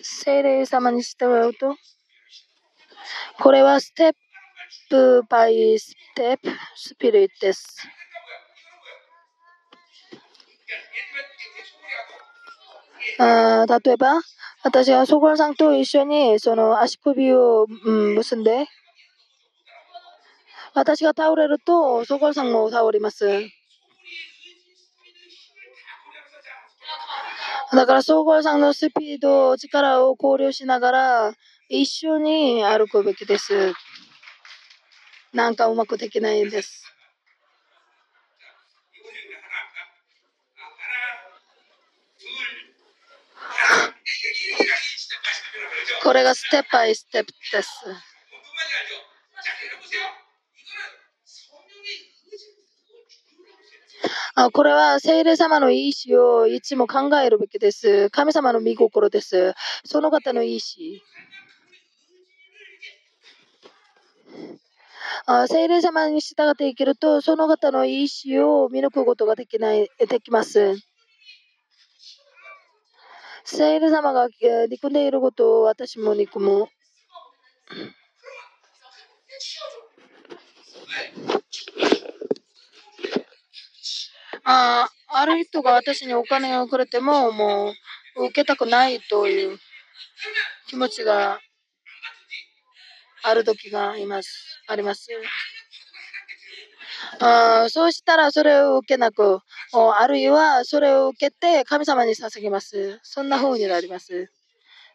[0.02, 1.76] 精霊様に従うと、
[3.40, 4.14] これはステッ
[4.90, 7.88] プバイステップスピリットです。
[13.18, 14.22] あ例えば、
[14.64, 18.68] 私はソコラさんと一緒にその足首を、うん、結んで、
[20.74, 23.26] 私が倒れると、ソコラさんも倒れます。
[27.72, 31.34] だから、ソコラさんのスピード、力を考慮しながら、
[31.70, 33.74] 一緒に歩くべきです。
[35.34, 36.89] なんかうまくできないんです。
[46.04, 47.70] これがステップバイステップです。
[54.36, 58.10] あこれは聖霊様の意志をいつも考えるべきです。
[58.10, 59.54] 神様の御心です。
[59.84, 61.04] その方の意志。
[65.26, 70.89] あ聖霊様に従っていけると、その方の意志を見抜くことができない、できます。
[73.52, 74.28] 聖霊様が
[74.70, 76.68] 憎んでいることを私も憎む。
[84.44, 87.74] あある人が私にお金をくれても、も
[88.18, 89.58] う受けたくないという
[90.68, 91.40] 気持ちが
[93.24, 95.08] ある時がいます、あります。
[97.20, 99.40] あそうしたらそれを受けなく、
[99.72, 103.00] あるいはそれを受けて神様に捧げます。
[103.04, 104.32] そんな風になります。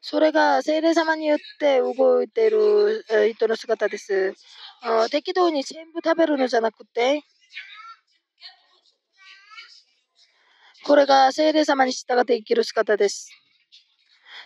[0.01, 3.05] それが精霊様によって動いている
[3.35, 4.35] 人の姿です。
[5.11, 7.23] 適当に全部食べるのじゃなくて、
[10.85, 13.31] これが精霊様に従って生きる姿です。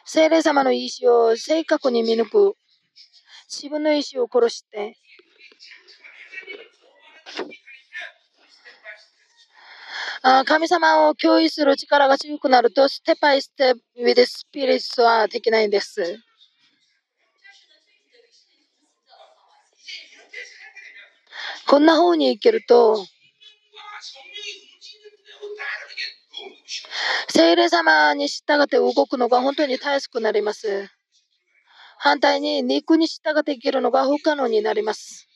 [0.04, 2.54] 精霊様の意志を正確に見抜く。
[3.50, 4.96] 自分の意志を殺して、
[10.44, 16.18] 神様を共有する力が強くなると、ステップバイステップウィデスピリッツはできないんです。
[21.66, 23.04] こんな風に生きると、
[27.28, 30.88] 聖霊様に従って動くのが本当に大切くなります。
[31.98, 35.27] 反対に肉に従って生きるのが不可能になります。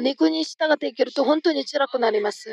[0.00, 2.50] 肉に従って生きると本当に辛くなります。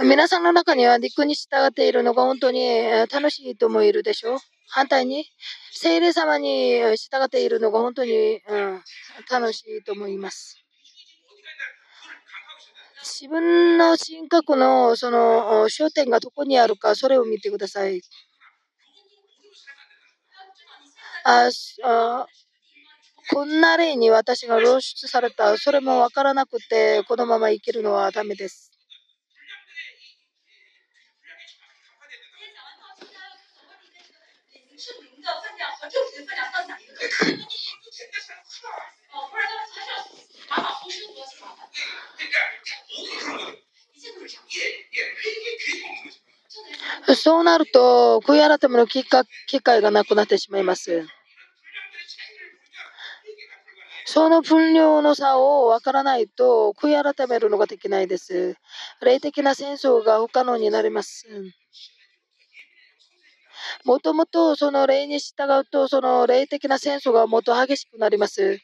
[0.00, 2.68] 皆さんの中には肉に従っているのが本当に
[3.12, 4.36] 楽しい人もいるでしょ？
[4.36, 4.38] う。
[4.68, 5.24] 反対に、
[5.72, 8.82] 聖霊様に従っているのが本当に、うん、
[9.30, 10.62] 楽しいと思います。
[13.02, 18.02] 自分の人格のその焦点がどこにあるか、それを見てください。
[21.24, 21.50] あ
[23.30, 28.72] こんな例に私が露出された、それも分からなくて、このまま生きるのはダメです。
[47.14, 51.17] そうなると、悔い改めの機会がなくなってしまいます。
[54.10, 58.56] その分量の差を分からないと、悔い改めるのができないです。
[59.02, 61.26] 霊的な戦争が不可能になります。
[63.84, 68.58] もともとその霊に従うと、その霊的な戦争がもっと激しくなります。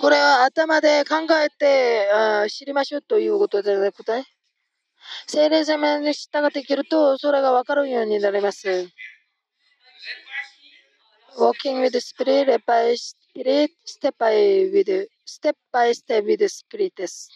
[0.00, 4.24] これは頭で考えてあ知りましょうということではなくて、
[5.26, 8.88] 精霊様に従っていけると、それが分かるようになります。
[11.36, 17.28] Walking with Spirit, by Spirit, step by with, step by step with Spirit です。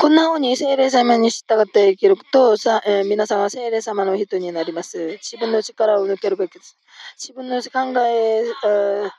[0.00, 5.18] こんなふうに聖霊様に従って生きるとさ、えー、皆さんは聖霊様の人になります。
[5.18, 6.78] 自分の力を抜けるべきです。
[7.18, 9.10] 自分の考え、えー、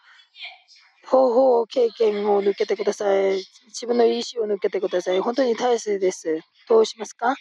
[1.12, 3.44] 方法、経験を抜けてください。
[3.68, 5.20] 自分の意思を抜けてください。
[5.20, 6.40] 本当に大切です。
[6.70, 7.36] どうしますか？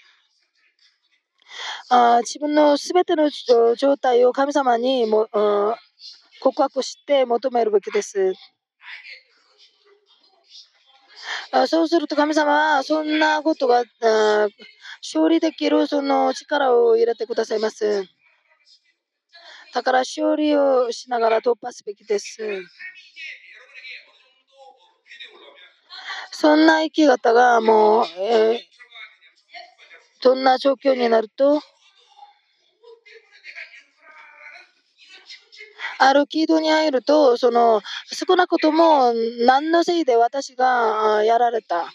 [1.88, 3.30] あ自分のすべての
[3.76, 5.28] 状態を神様にもう
[6.40, 8.34] 告白して求めるべきです。
[11.52, 13.84] あそうすると神様はそんなことが
[15.00, 18.04] 勝利できるその力を入れてくださいます。
[19.72, 22.62] だから勝利をしながら突破すべきです。
[26.32, 28.58] そんな生き方がもう、えー、
[30.22, 31.60] どんな状況になると、
[35.98, 39.12] ある軌道に入ると、その少なくとも
[39.44, 41.92] 何のせいで私がやられた。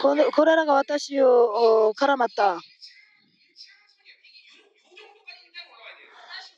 [0.00, 2.58] これこれらが私を絡まった。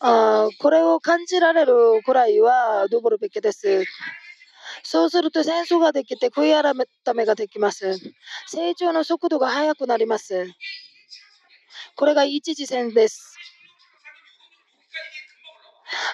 [0.00, 3.84] あこれを感じられるくらいはどるべきです。
[4.88, 7.98] そうすると戦争ができて悔い改めができます。
[8.46, 10.46] 成長の速度が速くなります。
[11.96, 13.36] これが一次戦です。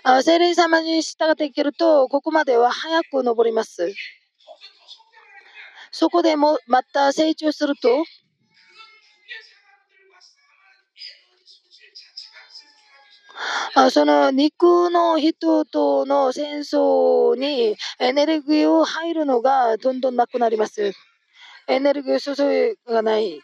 [0.04, 3.92] あ精霊様に従っていけると、ここまでは早く登ります。
[5.90, 8.04] そこでもまた成長すると、
[13.90, 20.92] その肉の人との戦争にエネルギーを入るのがどんどんなくなります。
[21.68, 23.40] エネルギー注ぎがない。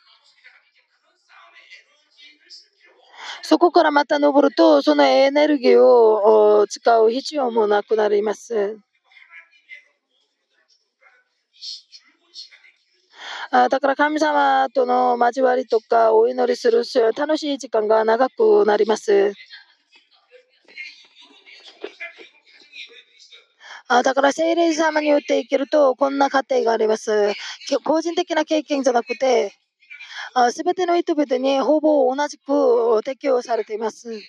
[3.42, 8.78] そこからまた登ると、そのエネルギーを使う必要もなくなります。
[13.50, 16.82] あだから神様との交わりとかお祈りする
[17.16, 19.32] 楽しい時間が長くなります。
[23.90, 27.32] あだから聖霊様によって生きるとこんな過程があります。
[27.84, 29.52] 個人的な経験じゃなくて、
[30.52, 34.20] すべての人々にほぼ同じく適用されています。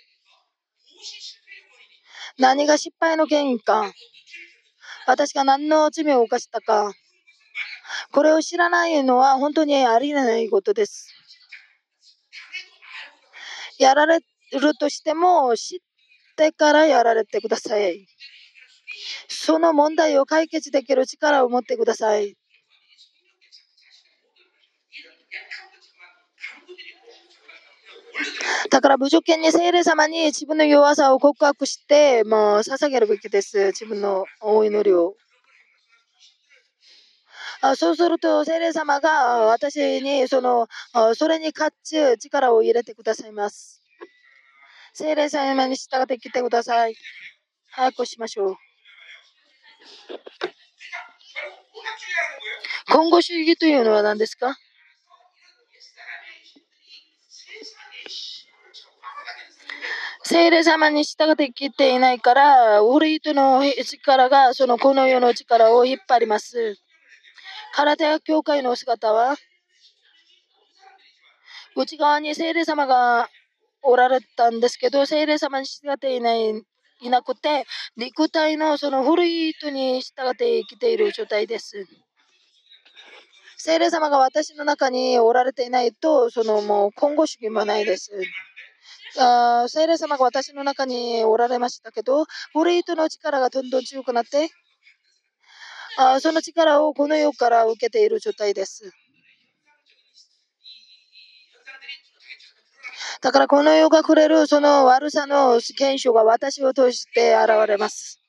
[2.38, 3.92] 何が失敗の原因か、
[5.08, 6.94] 私が何の罪を犯したか、
[8.14, 11.10] これを知らないのは本当にありえないことです。
[13.78, 15.80] やられるとしても知っ
[16.38, 18.08] てからやられてください。
[19.30, 22.36] その問題を解決できる力を持ってください。
[28.70, 33.68] だから無条件に聖霊様に自分の弱さを告白して、もう捧げるべきです。
[33.68, 35.16] 自分のお祈りを。
[37.62, 40.68] あそうすると、聖霊様が私にその
[41.16, 43.84] それに勝つ力を入れてくださいます。
[44.94, 46.96] 聖霊様に従ってきてください。
[47.72, 48.69] 早くしましょう。
[52.92, 54.58] 今後主義というのは何ですか？
[60.24, 66.78] 聖霊様に従ってきていないから、ウリートの力がそのこの世の力を引っ張ります。
[67.74, 69.36] 体や教会の姿は、
[71.76, 73.28] 内側に聖霊様が
[73.82, 76.54] おられたんですけど、聖霊様に従っていない
[77.02, 81.86] いなくて、肉体のその古い人に従って生きている状態です。
[83.58, 88.12] 聖霊様が私の中におられていないと、そのもう今後主義もないです。
[89.18, 94.50] あ聖霊様が私の中におられましたけど、古い人の力がどんどん強くなって、
[95.98, 98.92] あその力をこの世から受けている状態です。
[103.22, 108.22] だからこの世がくれるその悪さの現象が私を通して現れます。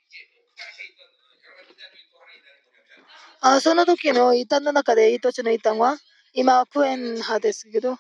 [3.41, 5.97] あその時の異端の中で一つの異端は
[6.35, 7.97] 今はクエン派ですけど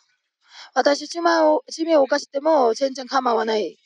[0.74, 3.76] 私罪を罪を犯しても全然構わない。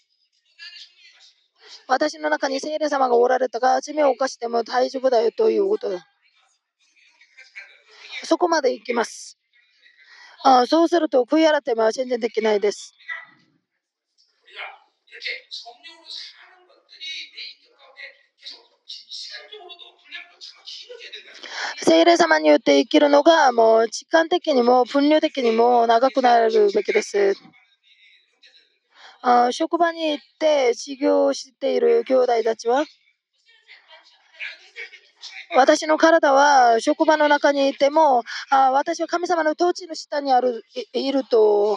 [1.86, 5.88] 私の中に聖霊様がおられたが罪を犯しても大丈夫だよということ
[8.24, 9.38] そこまで行きます。
[10.46, 12.92] あそうすると悔い改めは全然できないです。
[21.78, 27.34] 聖霊様によって生きるのがもう時間的にも分量的にも長くなるべきです。
[29.22, 32.84] あ職場に行って修行している兄弟たちは
[35.56, 41.76] 私の体は職場の中にいても、あ私は神様の統治の下にあるいると、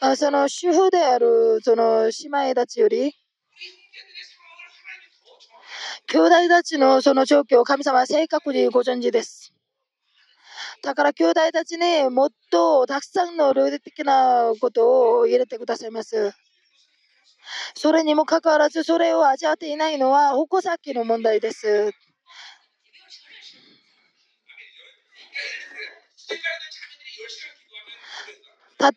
[0.00, 3.14] あその主婦であるその姉妹たちより、
[6.06, 9.52] 兄弟たちのその状況を神様は正確にご存知です。
[10.82, 16.32] だから兄弟たちにもっとたくさんのルール的なことを入れてくださいます。
[17.74, 21.92] それにもかかわらずそれを味わっていないのは矛先の問題です。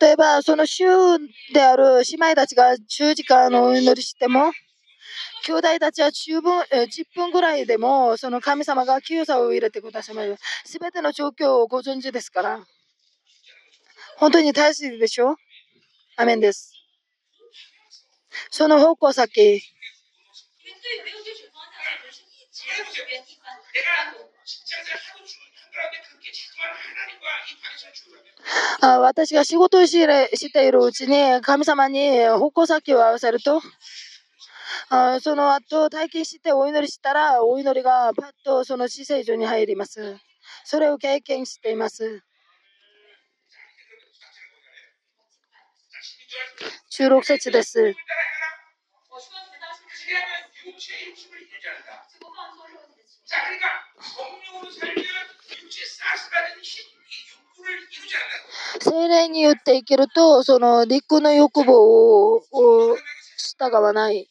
[0.00, 0.86] 例えば、その州
[1.52, 4.50] である姉妹たちが10時間のお祈りしても、
[5.44, 10.72] 兄弟たちは10分 ,10 分ぐらいでも、その神様が清さを入れてくださいます。
[10.72, 12.60] すべての状況をご存知ですから。
[14.16, 15.36] 本当に大切でしょ？
[16.16, 16.73] アメンです。
[18.50, 19.62] その方向先。
[28.80, 33.62] あ私が仕事をしているうちに神様に矛先を合わせると
[34.90, 40.16] あその後体験してお祈りしたらお祈りがパッとその姿勢上に入ります。
[40.64, 42.22] それを経験しています。
[46.90, 47.94] 16節です。
[58.80, 62.96] 精霊によって生きると、その陸の欲望を
[63.58, 64.28] 従わない。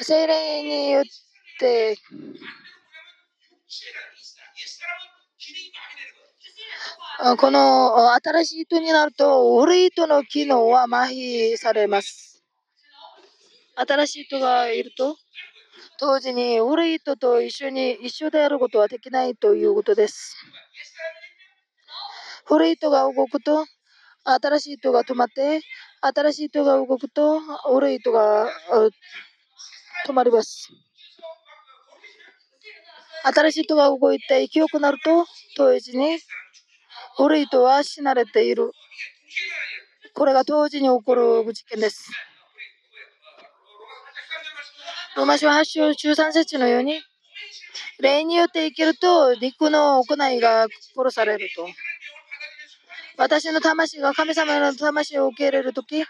[0.00, 1.04] 精霊によっ
[1.58, 1.96] て
[7.18, 12.44] この新しい人になると、古い人の機能は麻痺されます。
[13.74, 15.16] 新しい人がいると、
[15.98, 20.36] 同時に古い人と一緒に一緒であることはできないということです。
[22.44, 23.64] 古い人が動くと、
[24.24, 25.62] 新しい人が止まって、
[26.02, 28.50] 新しい人が動くと、古い人が
[30.06, 30.68] 止まります。
[33.24, 35.24] 新しい人が動いて勢いよくなると、
[35.56, 36.18] 同時に
[37.16, 38.72] 古い人は死なれている。
[40.14, 42.10] これが同時に起こる事件です。
[45.16, 47.00] ローマ書8章13節のように、
[48.00, 51.66] 霊によって生きると陸の行いが殺されると。
[53.16, 56.04] 私の魂が神様の魂を受け入れるとき、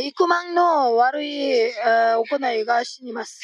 [0.00, 3.40] 幾万の悪い行いが死にます。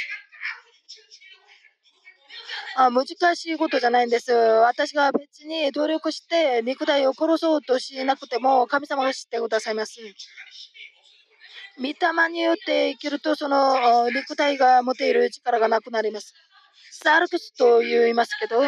[2.77, 3.07] あ難
[3.37, 4.33] しいことじゃないんです。
[4.33, 10.01] 私が別に努力して肉体を殺そうとしなくても神様が知ってくださいます。
[11.79, 16.35] 御霊によって生きるとその肉体が持っている力がなくなります。
[16.91, 18.61] サルクスと言いますけど、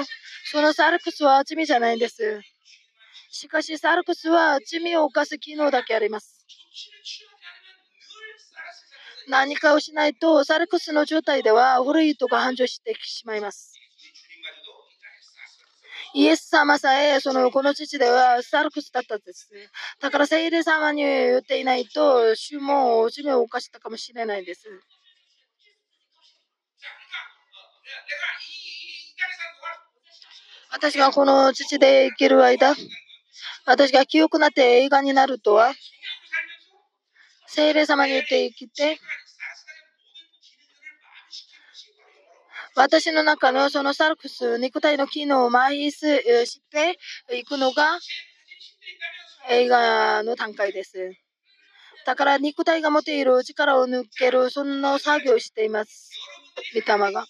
[0.50, 2.40] そのサルクスは罪じゃないんです。
[3.30, 6.46] しかしサルクスは罪を犯す機能だけあります。
[9.28, 13.75] 何かをしないとサルクスの状態では古いとが繁盛してしまいます。
[16.16, 19.68] イエス様さえ、その、この父ではサルクスだったんですね。
[20.00, 24.62] だから聖霊様に言っていないと、主も罪を犯したかもしれないです。
[30.72, 32.74] 私がこの父で生きる間、
[33.66, 35.74] 私が記憶なって映画になるとは、
[37.46, 38.98] 聖霊様に言って生きて、
[42.78, 46.98] 私の中のそのサルクス、肉体の機能を麻痺して
[47.34, 47.98] いくのが
[49.48, 51.10] 映画の段階です。
[52.04, 56.10] だから肉体が持っている力を抜ける、そんな作業をしています。
[56.74, 57.24] 御霊が。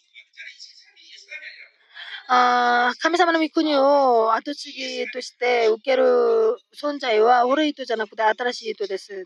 [2.28, 9.24] あ神様の御国を後継ぎとして受ける存在は古い人じゃなくて新しい人です。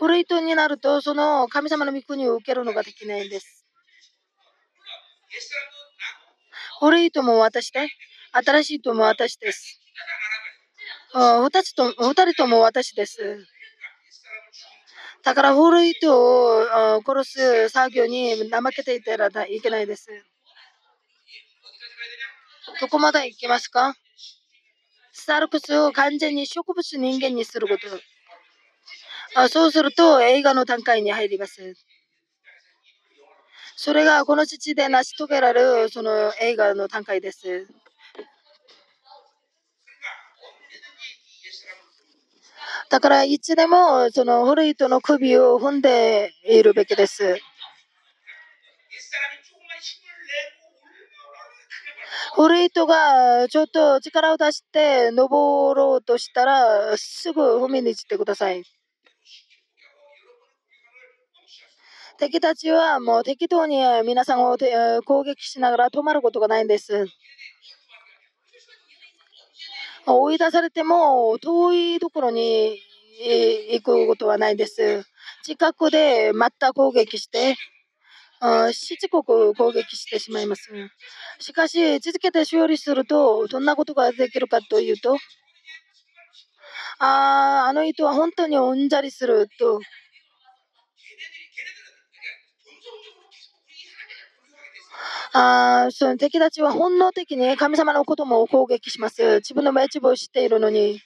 [0.00, 3.63] 古い人になると、その神様の御国を受けるのができないんです。
[6.80, 7.88] 古い人も私で、
[8.32, 9.80] 新しい人も私です。
[11.12, 13.46] 二つと、二人とも私です。
[15.22, 16.66] だから古い人を
[17.06, 20.08] 殺す作業に怠けていたらいけないです。
[22.80, 23.94] どこまで行きますか？
[25.12, 29.48] スタルクスを完全に植物人間にすること。
[29.48, 31.74] そうすると映画の段階に入ります。
[33.76, 37.66] それがこの父で成し遂げられるその映画の段階です。
[42.90, 47.38] だからいつでもその古い人の首を踏んでいるべきです。
[52.36, 58.73] 古い人がちょっと力を出して登ろうとしたらすぐ踏みに行ってください。
[62.18, 64.56] 敵たちはもう適当に皆さんを
[65.04, 67.06] 攻撃しながら止まることがないんです。
[70.06, 72.78] 追い出されても遠いところに
[73.72, 75.04] 行くことはないです。
[75.42, 77.56] 近くでまた攻撃して、
[78.72, 80.70] しつこく攻撃してしまいます。
[81.40, 85.16] しかし、続けて勝利すると、どんなことができるかというと、
[86.98, 89.80] ああ、あの人は本当にうんざりすると
[95.36, 99.36] あその敵たちは本能的に神様のことも攻撃します。
[99.38, 101.00] 自分の命を知っているのに。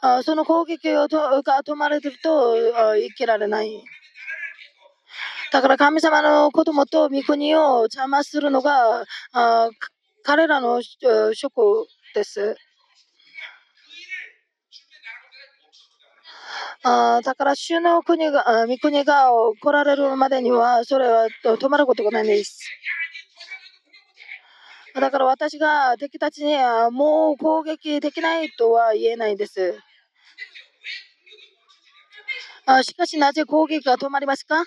[0.00, 2.56] あその攻撃をが止まれてると
[2.96, 3.84] 生きられない。
[5.52, 9.04] だから神様の子供と御国を邪魔するのが
[9.34, 9.68] あ
[10.22, 10.80] 彼らの
[11.34, 12.56] 職です。
[16.82, 19.28] あだから主の国が、御国が
[19.60, 22.60] 来られるまでには、それは止まることがないんです。
[24.94, 29.78] だから私が敵たちにはもう攻撃できないとは言えないんです。
[32.66, 34.64] あしかしなぜ攻撃が止まりますか？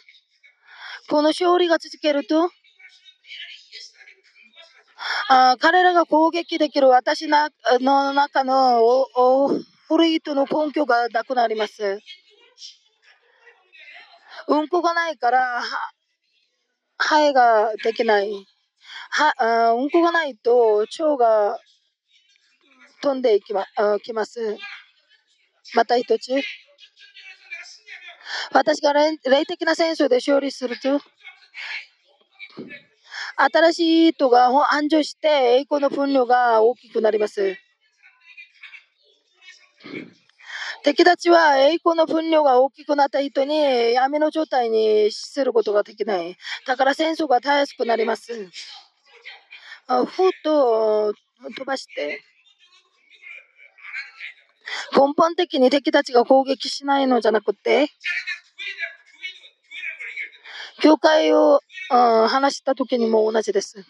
[1.10, 2.50] この勝利が続けると
[5.30, 7.50] あ彼らが攻撃できる私の
[8.14, 8.82] 中の
[9.94, 12.00] 古い人の根拠がなくなります。
[14.48, 15.62] うんこがないから、
[16.98, 18.32] ハエができない。
[19.12, 21.60] はあうんこがないと腸が
[23.04, 24.58] 飛んでいきまあきます。
[25.76, 26.42] また一つ。
[28.52, 29.16] 私が霊
[29.46, 31.00] 的な戦争で勝利すると、
[33.38, 37.63] 新しい人が繁盛して栄光の分量が大きくなります。
[40.84, 43.56] 敵たちは栄光の分量が大きくなった人に
[43.94, 46.36] 闇の状態にすることができない。
[46.68, 48.34] だから戦争がたやすくなります。
[49.88, 51.14] ふっと
[51.56, 52.22] 飛ばして、
[54.94, 57.90] 根本的に敵たちが攻撃しないのじゃなくて、
[60.82, 63.86] 教会を話した時にも同じです。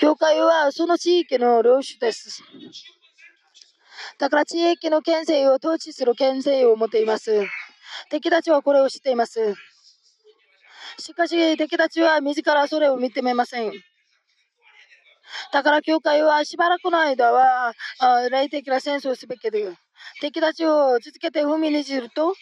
[0.00, 2.42] 教会はその地域の領主です。
[4.18, 7.46] だから地域の権勢を統治する権勢を持っています。
[8.10, 9.54] 敵たちはこれを知っています。
[10.98, 13.72] しかし敵たちは自らそれを認めません。
[15.52, 17.72] だから教会はしばらくの間は
[18.30, 19.72] 霊的な戦争をすべきで
[20.20, 22.34] 敵たちを続けて踏みにじると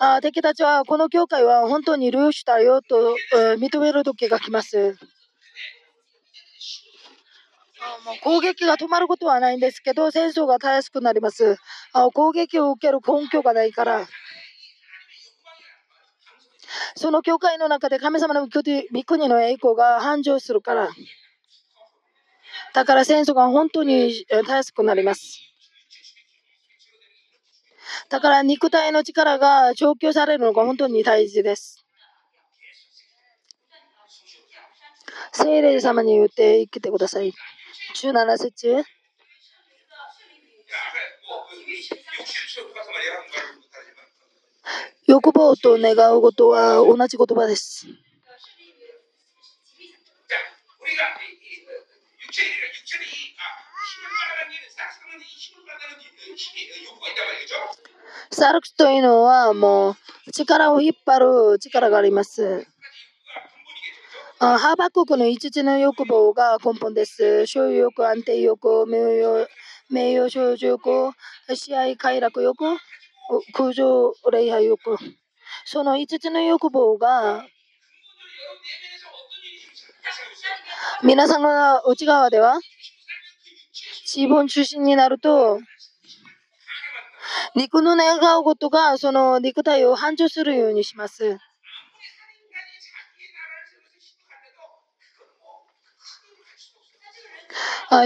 [0.00, 3.16] あ敵たちはこの教会は本当に領主だよと
[3.56, 4.96] 認める時が来ます。
[8.04, 11.56] もう攻撃が止まることはないんですけど、戦争がたやすくなります。
[11.92, 14.06] あ攻撃を受ける根拠がないから。
[16.96, 18.62] その教会の中で神様の御
[19.04, 20.88] 国の栄光が繁盛するから。
[22.74, 25.40] だから戦争が本当にたやすくなります。
[28.08, 31.84] だから肉体の力が調教されるのが本当に大事です。
[35.32, 37.32] 聖霊様に言って生きてください。
[38.00, 38.84] 17節
[45.08, 47.88] 欲望と願うことは同じ言葉です。
[58.30, 59.96] サルクというのはも
[60.28, 62.64] う力を引っ張る力があります。
[64.40, 67.44] ハーバー国の5つの欲望が根本です。
[67.48, 69.48] 所有欲、安定欲、名誉、
[69.90, 71.10] 名誉少女欲、
[71.52, 72.54] 試合快楽欲、
[73.52, 74.96] 空上礼拝欲。
[75.64, 77.46] その5つの欲望が
[81.02, 82.60] 皆さんの内側では
[84.06, 85.58] 自分中心になると
[87.56, 91.38] 肉の願うことがその肉体を繁盛するようにします。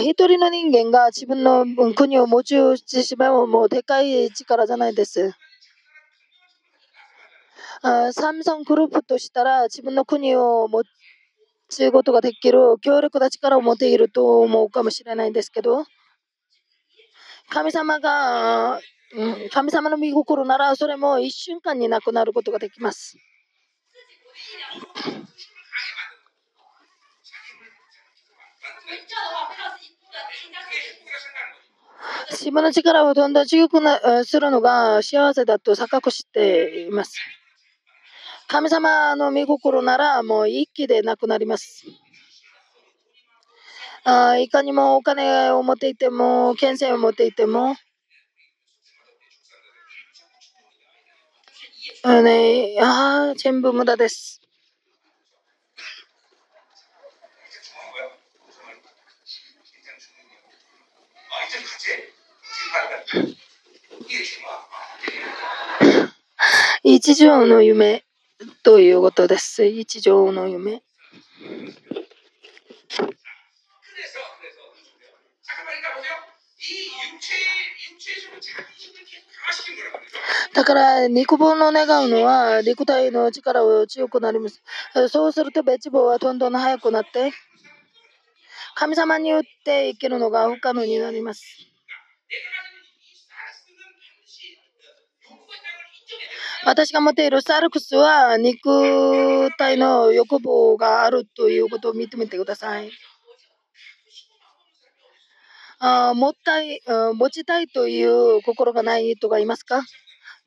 [0.01, 5.33] 一人の人間が自分の国を持ちしてしまうもうでかい力じゃないです。
[7.83, 10.85] サムソングループとしたら自分の国を持
[11.69, 15.85] つことができる強力な力を持っていると思うかもしれないんですけど
[17.49, 18.81] 神様が、
[19.51, 23.19] 神様の御心ならそれも一瞬間になくなることができます。
[32.31, 37.15] 自分の力をどんどん強くなするのが幸せだと錯覚しています。
[38.49, 41.85] 神様の御心ならもう一気でなくなります。
[44.05, 47.77] あいかにもお金を持っていても、権勢を持っていても、
[52.03, 54.42] あね、あ全部無駄です。
[66.83, 68.05] 一条の夢
[68.63, 69.65] ということです。
[69.65, 70.83] 一条の夢。
[80.55, 84.63] だから肉棒の願うのは肉体の力を強くなります。
[85.09, 87.33] そうすると別棒はどんどん速くなって
[88.75, 91.45] 神様によって生きるのが不可能になります。
[96.65, 102.91] 私が持っているサルクスは肉体の欲望があるということを認めてください。
[105.81, 106.81] あ持ったい
[107.15, 109.83] 持ちたいという心がない人がいますか？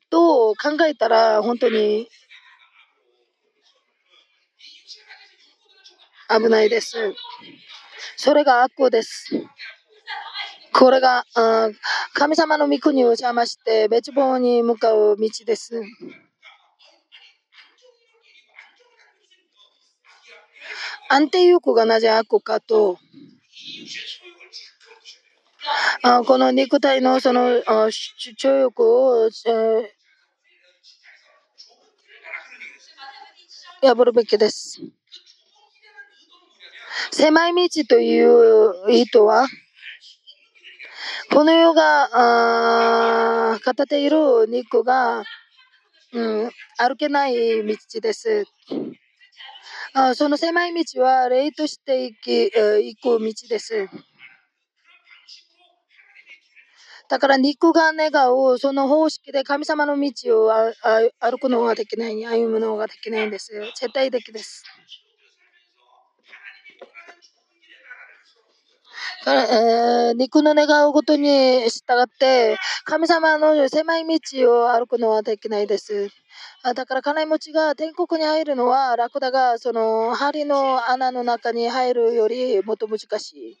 [0.08, 2.08] と考えたら本当に
[6.30, 7.14] 危ないです。
[8.16, 9.30] それが悪です。
[10.78, 11.24] これが
[12.12, 15.82] 神様の御国を邪魔して別望に向かう道です。
[21.08, 22.98] 安定欲がなぜ悪かと
[26.02, 34.80] あこの肉体のその主張欲を、えー、破るべきです。
[37.10, 39.46] 狭い道という意図は、
[41.32, 45.22] この世があ語っている肉が、
[46.12, 48.44] うん、歩けない道です。
[49.94, 53.88] あその狭い道は霊として行き、え行く道です。
[57.08, 60.52] だから肉が願うその方式で神様の道を
[61.20, 63.52] 歩くのができない、歩むのができないんです。
[63.78, 64.64] 絶対的です。
[69.28, 76.10] え、肉の願うことに従って神様の狭い道を歩くのはできないです。
[76.62, 83.58] だから金持ちが天国に入るのは楽だがその針の穴の中に入るよりもっと難しい。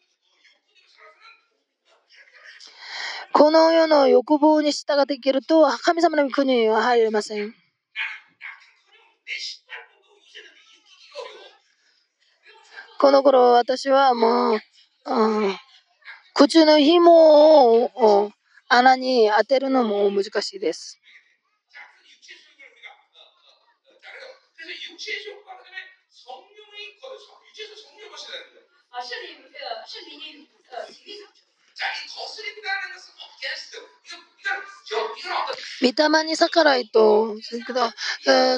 [3.32, 7.52] この世の欲望に従っていけると神様の国には入れません。
[12.98, 14.60] この頃私はもう、
[15.06, 15.56] うん、
[16.34, 18.32] 口の紐を
[18.68, 20.98] 穴に当てるのも難しいです。
[35.82, 37.36] 見た目に逆らいと、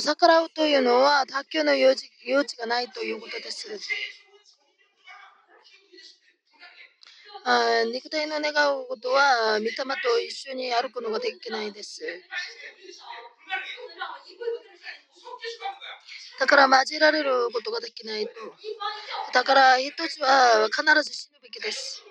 [0.00, 3.68] 逆らうというのは卓球の余地余地がないということです。
[7.44, 12.02] あ肉体の願うことは、御霊と一緒に歩くのができないです。
[16.38, 18.32] だから混じられることができないと。
[19.32, 22.02] だから一つは必ず死ぬべきです。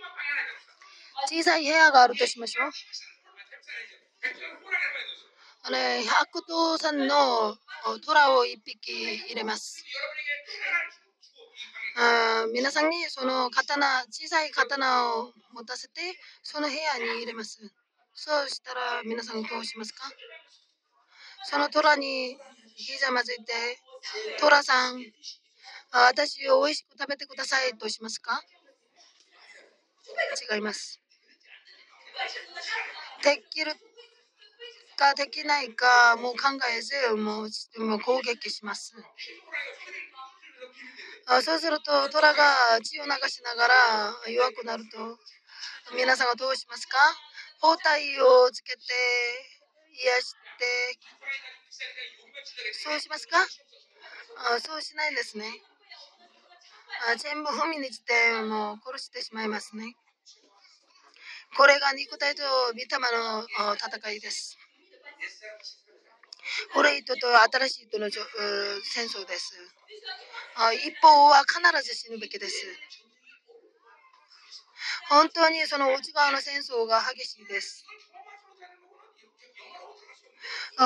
[1.30, 2.72] 小さい部屋があるとしましょう。
[5.64, 7.58] あれ、白桃さんの
[8.06, 8.92] 虎を一匹
[9.28, 9.84] 入れます。
[12.00, 16.02] あ皆さんにその刀、小さい刀を持たせて、
[16.44, 17.60] その部屋に入れます。
[18.14, 20.04] そうしたら皆さんどうしますか？
[21.46, 22.38] その虎に
[22.76, 23.44] ひざまずいて、
[24.40, 25.02] 虎さん、
[25.92, 28.42] 私を美味しく食べてくださいとしますか？
[30.54, 31.02] 違います。
[33.24, 33.72] できる
[34.96, 38.94] かできないかもう考えずもうもう攻撃します。
[41.30, 45.20] あそうすると虎が血を流しながら弱くなると
[45.94, 46.98] 皆さんはどうしますか？
[47.60, 47.80] 包帯
[48.22, 48.80] をつけて
[49.92, 51.00] 癒して
[52.80, 53.38] そうしますか？
[54.56, 55.44] あそうしないんですね。
[57.12, 58.14] あ全部踏みにして
[58.48, 59.96] もう殺してしまいますね。
[61.58, 62.88] これが肉体と御霊
[63.28, 63.44] の
[63.76, 64.58] 戦いです。
[66.74, 69.54] 古い人と新しい人の戦争です
[70.74, 72.66] 一方は必ず死ぬべきです。
[75.10, 77.86] 本当にその内側の戦争が激しいです。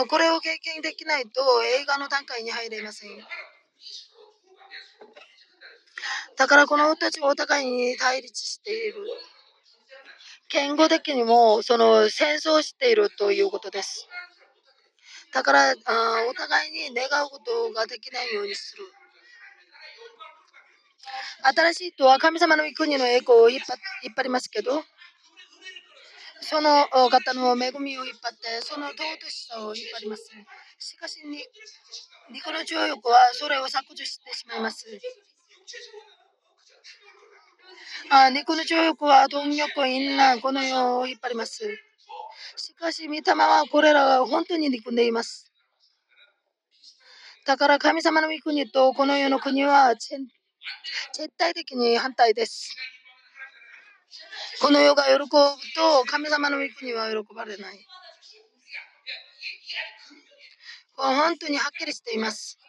[0.10, 3.12] これを経験できないと映画の段階に入れません。
[6.36, 9.06] だからこの人たちはお互いに対立している。
[10.50, 14.10] 言語的にもその戦争しているということです。
[15.32, 15.74] だからあ
[16.30, 18.84] お互いに願うことができないようにする。
[21.44, 23.62] 新しい人は神様の御国の栄光を引っ
[24.16, 24.84] 張りますけど、
[26.42, 28.98] その方の恵みを引っ張って、その尊
[29.30, 30.30] しさを引っ張ります。
[30.80, 31.44] しかしに、
[32.32, 34.86] 肉の情欲はそれを削除してしまいます。
[38.10, 41.91] あ肉の情欲は貪欲、因難、この世を引っ張ります。
[42.56, 45.52] しかし、御霊はこれらが本当に憎んでいます。
[47.46, 50.20] だから神様の御国とこの世の国は絶
[51.38, 52.76] 対的に反対です。
[54.62, 57.88] この世が喜ぶと神様の御国は喜ばれない。
[60.96, 62.60] これ本当にはっきりしています。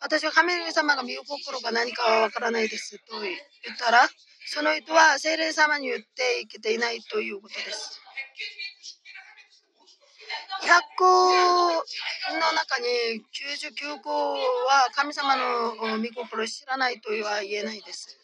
[0.00, 4.08] 私は神様が身心が何かはわからないですと言ったら、
[4.48, 6.06] その人は精霊様によって
[6.42, 8.00] 生きていないということです。
[10.62, 12.86] 100個の中に
[13.34, 18.16] 99個は神様の御心を知らないとは言えないです。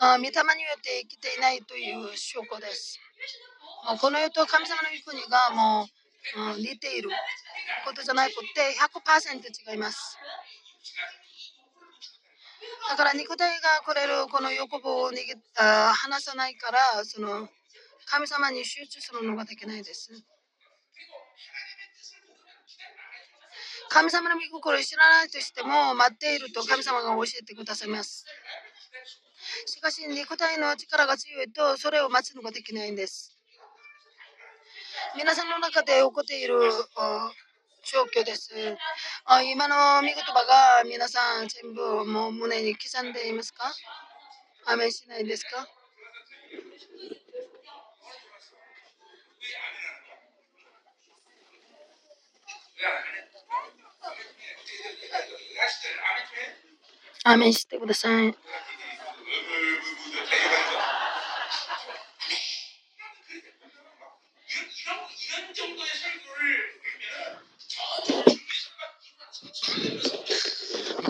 [0.00, 0.34] あ御霊によ
[0.76, 2.98] って生きていないという証拠です。
[4.00, 5.86] この世と神様の御国がも
[6.56, 7.10] う、似ている
[7.86, 10.18] ことじゃなくて100%違います。
[12.88, 17.48] だから肉体がくれるこの欲望を逃げあ離さないからその
[18.06, 20.10] 神様に集中するのができないです。
[23.88, 28.24] 神様の御心を知らないとしても待っていると神様が教えてくださいます。
[29.66, 33.36] しかし肉体の力が強いとそれを待つのができないんです。
[35.16, 36.58] 皆さんの中で起こっている
[37.92, 38.50] 状況です。
[39.26, 43.72] あ今の見言葉が皆さん全部もう胸に刻んでいますか？
[44.66, 45.68] アメしないですか？
[57.24, 58.34] アメしてください。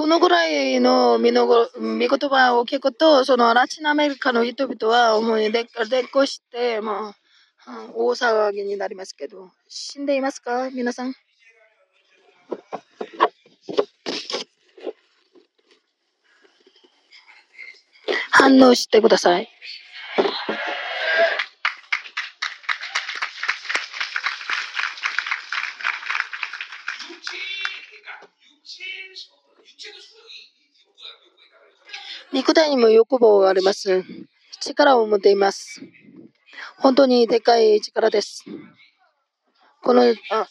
[0.06, 1.48] このぐらいの見の
[1.80, 5.66] 見言葉を聞くと、そのラチンアメリカの人々は思いでっ
[6.12, 7.16] こして、ま
[7.66, 10.70] あ、大騒ぎになりますけど、死んでいますか？
[10.70, 11.14] 皆さん。
[18.30, 19.48] 反応してください。
[32.56, 34.02] 体にも欲望があります。
[34.60, 35.82] 力を持っています。
[36.78, 38.44] 本当にでかい力です。
[39.82, 40.46] このあ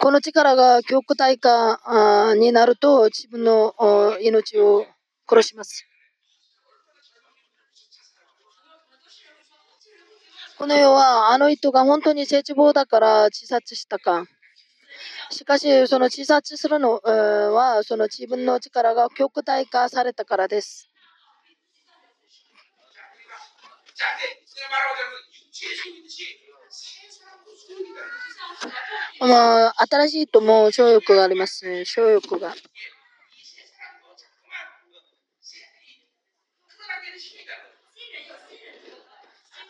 [0.00, 3.74] この力が極体化になると自分の
[4.22, 4.86] 命を
[5.28, 5.86] 殺します。
[10.56, 14.24] この世はあの人が本当に絶望だから自殺したか。
[15.30, 20.88] しかし、その自殺するのは、その自分の力が極大化されたからです。
[29.20, 31.84] まあ、新しいとも小欲があります。
[31.84, 32.54] 小欲が。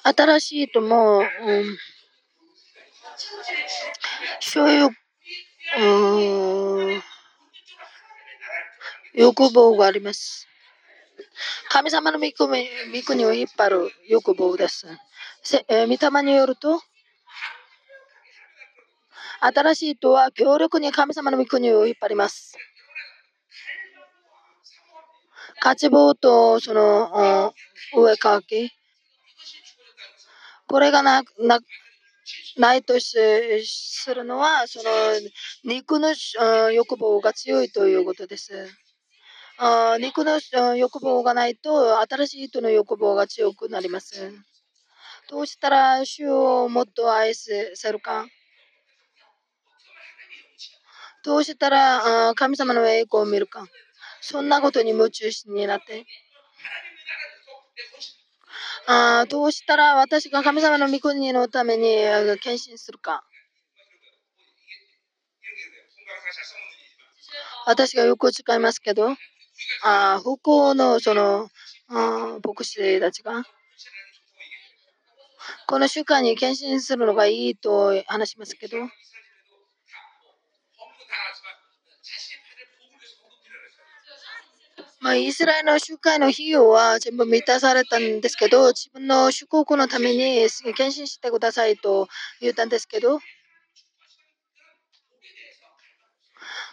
[0.02, 1.27] 新しいとも、うん、
[4.40, 4.99] 小欲
[9.14, 10.48] 欲望があります。
[11.68, 14.86] 神様の御国を引っ張る欲望です。
[15.68, 16.80] え御霊によると、
[19.40, 22.59] 新しいとは強力に神様の御国を引っ張ります。
[25.60, 27.55] 勝ち棒とその
[27.94, 28.70] 上かけ、
[30.66, 31.60] これがなな
[32.57, 33.16] ないとす
[34.15, 34.90] るのは、その
[35.65, 36.15] 肉の
[36.73, 38.69] 欲望が強いということです。
[39.98, 44.32] 肉の欲望がないと、新しい人の欲望が強くなります。
[45.31, 48.27] どうしたら主をもっと愛せるか
[51.23, 53.66] どうしたら神様の栄光を見るか
[54.20, 56.05] そんなことに夢中になって。
[58.86, 61.86] あどうしたら私が神様の御国のために
[62.40, 63.24] 献身するか。
[67.66, 69.15] 私がよく使いますけど、
[69.85, 71.48] あ不幸のその
[71.89, 73.44] あ牧師たちが、
[75.66, 78.78] この習慣に献身するのがいいと話しますけど、
[85.01, 90.47] まあ、イスラエルの集会の費用は全部満たされたんですけど、自分の祝福のために
[90.77, 92.06] 献身してくださいと
[92.43, 93.18] 言ったんですけど、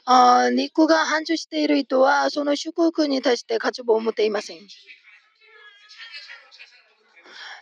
[0.03, 4.57] あ肉が繁盛している人は、その祝福に対して価値を持っていません。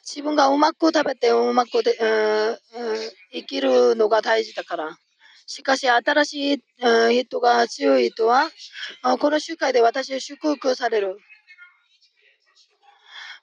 [0.03, 2.57] 自分がうまく食べてうまくで、うん、
[3.33, 4.97] 生きるのが大事だから。
[5.47, 6.63] しかし、新しい
[7.21, 8.49] 人が強い人は、
[9.19, 11.17] この集会で私は祝福される。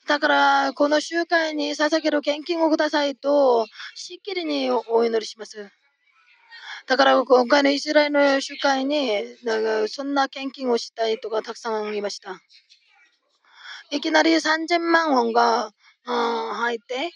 [0.09, 5.71] だから、この集会に捧げる献金をくださいと、しっきりにお祈りします。
[6.89, 9.23] だから今回のイスラエルの集会に、
[9.89, 12.41] そんな献金をしたいとかたくさんいました。
[13.93, 15.71] いきなり3000万ウォンが、
[16.05, 17.11] 入って、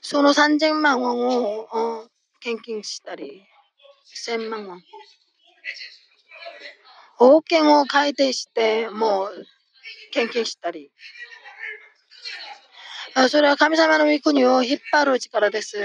[0.00, 2.08] その3000万ウォンを
[2.42, 3.44] 献金したり、
[4.26, 4.82] 1000万ウォン。
[7.16, 9.46] 保険を改定して、もう
[10.10, 10.90] 献金したり。
[13.28, 15.78] それは神様の御国を引っ張る力です。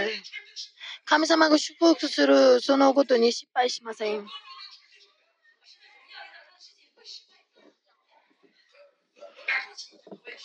[1.05, 4.25] 神様が祝福するそのことに失敗しません。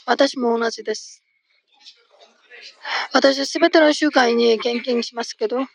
[0.04, 1.22] 私も同じです。
[3.14, 5.66] 私はすべての集会に献金しますけど、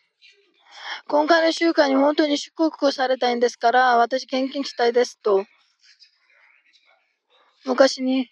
[1.09, 5.45] 今回の集会に本当に祝福されたいんですから、私献金したいですと、
[7.65, 8.29] 昔に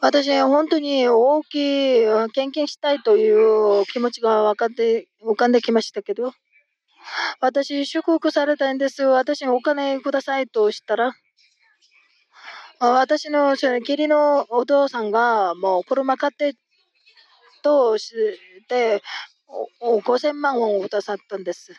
[0.00, 6.32] 私は本当に大きい献金したいという気持ちが分かって浮かんできましたけど、
[7.40, 9.04] 私、祝福されたいんです。
[9.04, 11.12] 私にお金くださいとしたら、
[12.80, 16.54] 私のその義理のお父さんがもう車買って
[17.62, 18.12] とし
[18.68, 19.00] て
[19.80, 21.72] 5000万ウォンをくださったんです。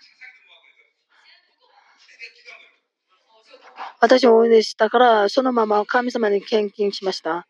[3.99, 7.47] 私を応援したから、そのまま神様に献金しました。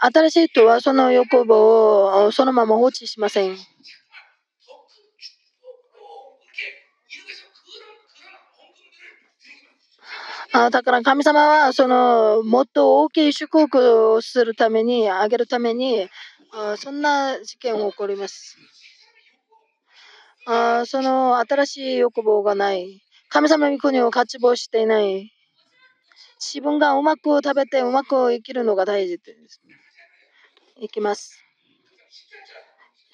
[0.00, 3.56] 新しい人はその欲望をそのまま放置しません。
[10.45, 16.08] あだから神様はそのもっと大きい祝福をするために、あげるために、
[16.52, 18.56] あそんな事件が起こります。
[20.46, 23.02] あその新しい欲望がない。
[23.28, 25.32] 神様の御国を渇望していない。
[26.38, 29.60] 自分がうまく食べてうまく生きるのが大事です。
[30.78, 31.42] いきます。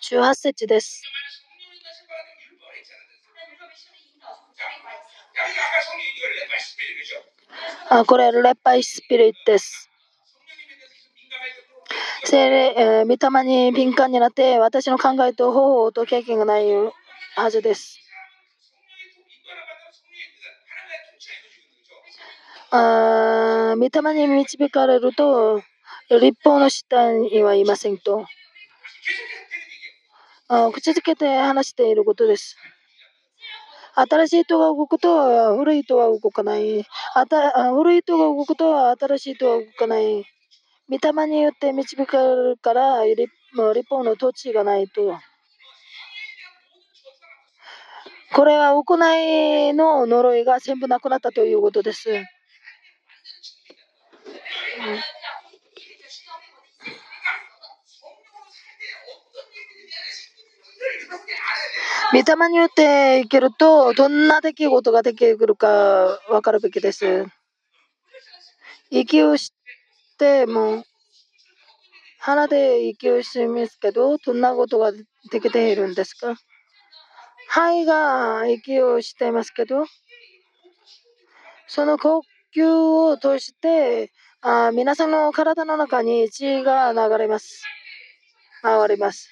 [0.02, 1.02] 18節です。
[7.89, 9.90] あこれ、レッパイスピリットです。
[12.24, 16.64] 精霊、えー、御霊に敏感になって、私の考えと方法と経験がない
[17.36, 17.98] はずです。
[22.70, 25.62] あ御霊に導かれると、
[26.09, 28.24] 立法の下にはいませんと。
[30.48, 32.56] あ口づけて話していることです。
[33.94, 36.85] 新しい人が動くと古い人は動かない。
[37.14, 40.24] あた古い人が動くと新しい人は動かない。
[40.89, 43.28] 御霊によって導かれるから立
[43.89, 45.19] 法の土地がないと。
[48.35, 52.10] これは行いの呪いが全部なくなったということです。
[52.10, 52.27] うん
[62.12, 67.26] 御霊によって生きるとどんな出来事ができるか分かるべきです。
[68.90, 69.55] 息をし
[70.18, 70.84] ても
[72.20, 76.34] 鼻で息をしますけどどんなことができているんですか？
[77.48, 79.86] 肺が息をしていますけど
[81.66, 82.22] その呼
[82.55, 84.12] 吸を通して
[84.43, 87.62] あ皆さんの体の中に血が流れます。
[88.60, 89.30] 回ります。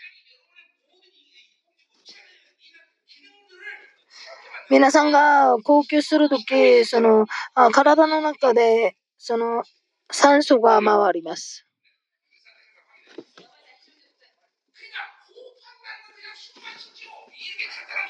[4.70, 7.26] 皆さんが呼吸するとき、その
[7.72, 9.64] 体の中でその
[10.12, 11.66] 酸素が回ります。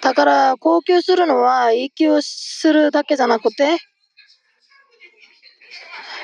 [0.03, 3.79] だから呼吸するのは息をするだけじゃなくて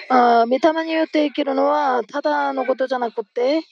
[0.08, 3.62] あ御霊によって生きるのはただのことじゃなくて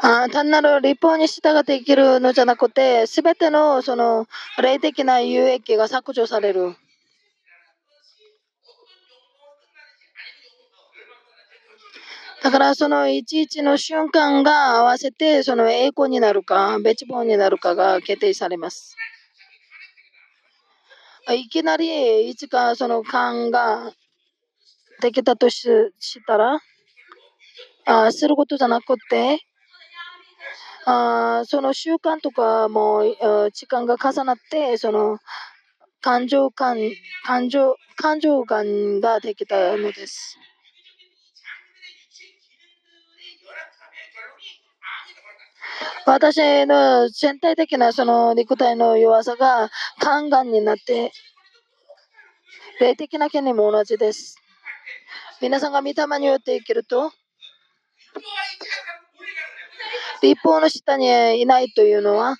[0.00, 4.26] あ単なる立法に従って生きるのじゃなくて、すべてのその
[4.62, 6.76] 霊的な有益が削除される。
[12.48, 18.96] だからそのいちいちの瞬間が合わせてその栄光になるか別望になるかが決定されます。
[21.28, 23.92] いきなりいつかその勘が
[25.02, 25.60] できたとし
[26.26, 26.58] たら、
[27.84, 29.40] あすることじゃなくて、
[30.86, 33.02] あその習慣とかも
[33.52, 35.18] 時間が重なって、その
[36.00, 36.78] 感情感、
[37.26, 40.38] 感情、感情感ができたのです。
[46.06, 51.12] 私の全体的なその肉体の弱さが肝がんになって、
[52.80, 54.36] 霊的な権利も同じです。
[55.40, 57.12] 皆さんが御霊によって生きると、
[60.22, 62.36] 立法の下にいないというのは、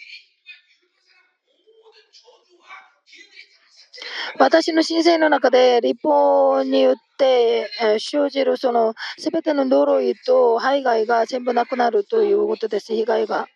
[4.38, 7.68] 私の人生の中で立法によってて
[7.98, 13.46] 生じるその全ての呪いと害害が全部なくなるということです、被害が。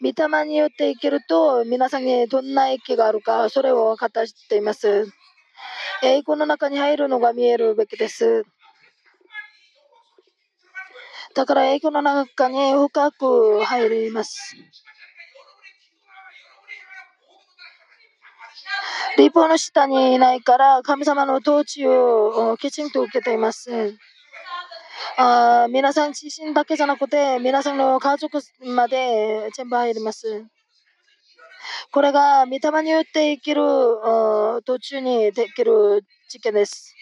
[0.00, 4.10] 御霊によって生きると皆さんにどんな益があるかそれを分かっ
[4.48, 5.06] ています。
[6.02, 8.44] 栄光の中に入るのが見えるべきです。
[11.34, 14.56] だから栄光の中に深く入ります。
[19.18, 23.94] 立法の下にいないから神様の統治をきちんと受けています。
[25.18, 28.40] あ皆さん自身だけじゃなくて皆さんの家族
[28.74, 30.44] まで全部入ります。
[31.90, 33.62] これが御霊によって生きる
[34.64, 36.94] 途中にできる事件です。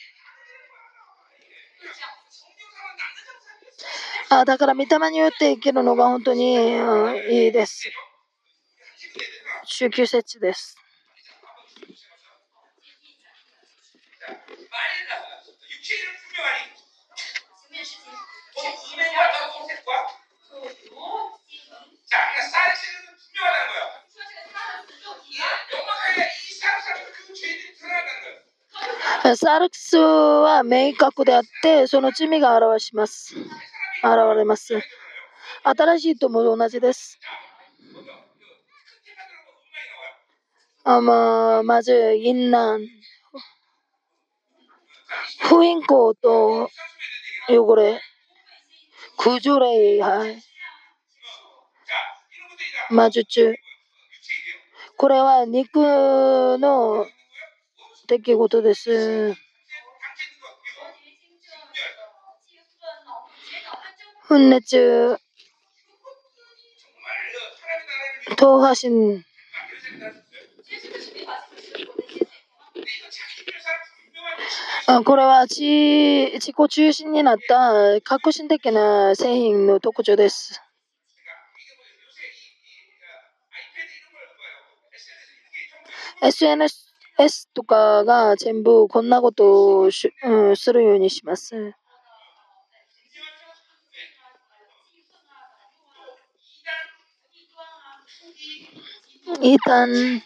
[4.31, 7.91] あだから御霊によって生きるのが本当にいいです。
[9.65, 10.77] 宗教説です。
[29.37, 33.35] サルクスは明確であって、その罪が表します。
[33.37, 33.47] 現
[34.37, 34.81] れます。
[35.63, 37.19] 新しいとも同じです。
[40.85, 42.81] あまあ、まず、淫乱、
[45.43, 46.71] 不陰行と
[47.49, 48.01] 汚れ、
[49.17, 50.43] 空女礼拝、
[52.91, 53.57] 魔術。
[54.97, 55.79] これは肉
[56.59, 57.07] の
[58.07, 59.35] 出来事です。
[64.29, 65.19] 分熱、
[68.37, 69.25] 党派心、
[75.05, 80.61] これは自己中心になった革新的な製品の特徴です。
[86.23, 91.73] SNS とかが全部こんなことをし、うん、するようにします。
[99.41, 100.21] 異端、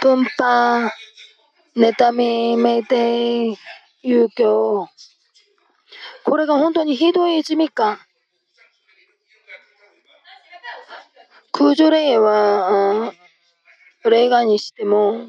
[0.00, 0.92] 分派、
[1.76, 3.56] 妬み、めで、
[4.02, 4.88] 遊興。
[6.24, 7.98] これが本当にひどい罪か。
[11.52, 13.12] 空女霊は、
[14.04, 15.28] 例外にしても、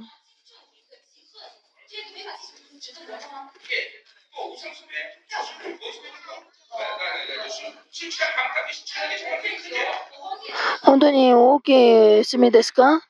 [10.81, 13.01] 本当に大きい罪ですか？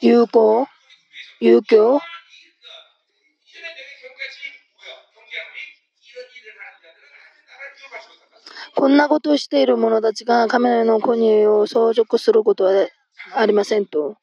[0.00, 0.68] 有効
[1.40, 2.00] 有効
[8.74, 12.88] こんなことをしている者たちが神の国を相続することは
[13.34, 14.16] ありませんと。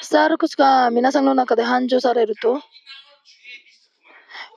[0.00, 2.60] スタールクスが皆さんの中で繁盛されると、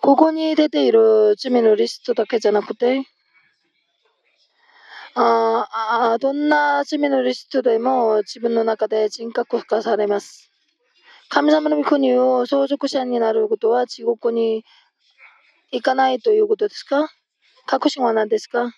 [0.01, 3.03] ここに出ている罪のリストだけじゃなくて、
[5.15, 5.67] あ
[6.13, 10.51] あどんな罪のリストでも自分の中で人格化されます。
[11.29, 14.63] 神様の御国を相続者になることは地獄に
[15.71, 17.09] 行かないということですか？
[17.65, 18.71] 確信は何ですか？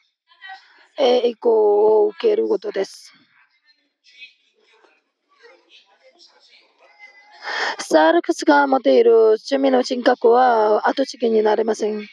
[0.98, 3.14] 栄光を受けることです。
[7.78, 12.08] サールクスが持っている罪の人格は後継ぎになれません。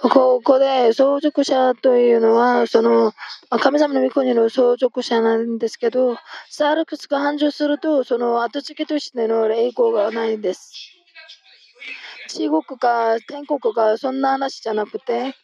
[0.00, 3.12] ここで相続者というのは、その
[3.50, 6.18] 神様の御子にの相続者なんですけど、
[6.50, 10.70] サルクスが繁盛すると、その後付けとしての栄光がないんです。
[12.28, 15.34] 中国か天国かそんな話じゃなくて、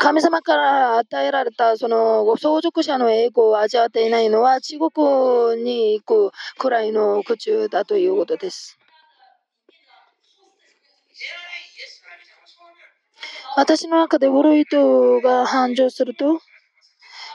[0.00, 8.78] 神様から与えられたその相続者の栄光を味わっていないのは中国に行くくらいの苦痛だということです。
[13.56, 16.40] 私の中で古い人が繁盛すると、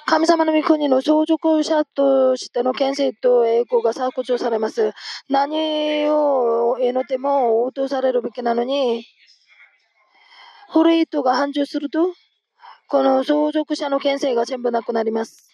[0.06, 4.94] 神様の御国の相続者としての権勢と栄光が削除されます。
[5.30, 9.04] 何を得のても応答されるべきなのに、
[10.72, 12.14] 古い人が繁盛すると、
[12.88, 15.50] この相続者の権勢が全部なくなります。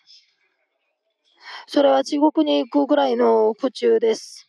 [1.66, 4.48] それは地獄に行くぐらいの苦中です。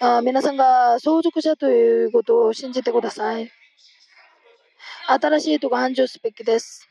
[0.00, 3.57] あ皆さんが相続者ということを信じてください。
[5.10, 6.86] 新しい人が繁盛すべきです。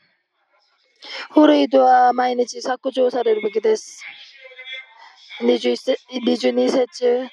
[1.30, 4.02] 古い人は毎日削除されるべきです。
[5.40, 7.28] 22節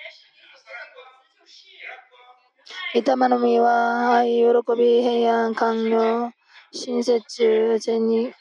[2.93, 4.45] 御霊の実は愛、喜
[4.77, 6.31] び、平安、寛容、
[6.71, 8.31] 親切、善に、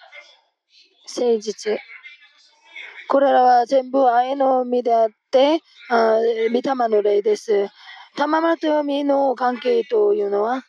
[1.08, 1.78] 誠実。
[3.08, 6.18] これらは全部愛の実であって、あ
[6.52, 7.68] 御霊の霊です。
[8.16, 10.62] 玉と実の関係というのは、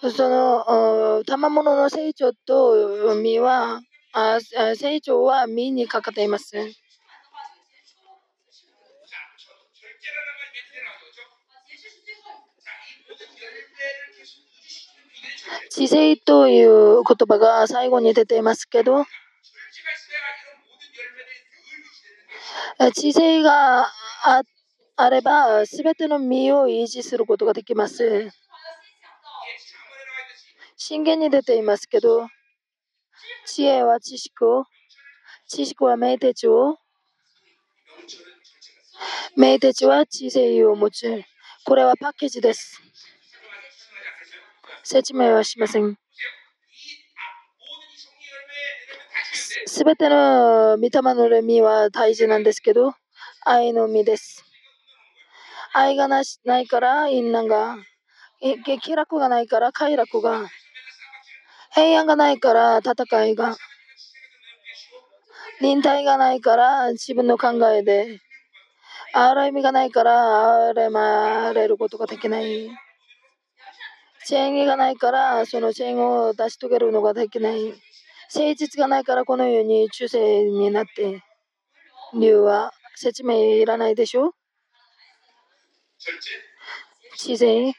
[0.00, 3.80] その、賜物の成長と実は、
[4.12, 4.38] あ
[4.76, 6.52] 成長は実にかかっています。
[15.70, 19.04] 知性という言葉が最後に出ていますけど、
[22.94, 23.88] 知性が
[24.96, 28.30] あれば、すべての身を維持することができます。
[30.90, 32.28] 信玄に出ていますけど、
[33.44, 34.64] 知恵は知識を、
[35.46, 36.78] 知識は名鉄を、
[39.36, 41.22] 名鉄は知性を持つ。
[41.66, 42.80] これはパッケージです。
[44.82, 45.98] 説明はしません。
[49.66, 52.94] すべての御霊の実は大事なんですけど、
[53.44, 54.42] 愛の実です。
[55.74, 57.76] 愛がなしないから因難が、
[58.80, 60.48] 気楽がないから快楽が、
[61.78, 63.56] 平安がないから戦いが、
[65.60, 68.18] 忍耐がないから自分の考えで、
[69.14, 72.68] 荒意味がないから荒まれることができない。
[74.24, 77.66] 正義がないから、その正義を出し遂げるのができない。
[78.34, 81.22] 誠実がないから、このように中世になって、
[82.12, 84.32] 理由は説明いらないでしょ？
[87.16, 87.72] 知性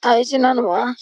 [0.00, 0.96] 大事なのは、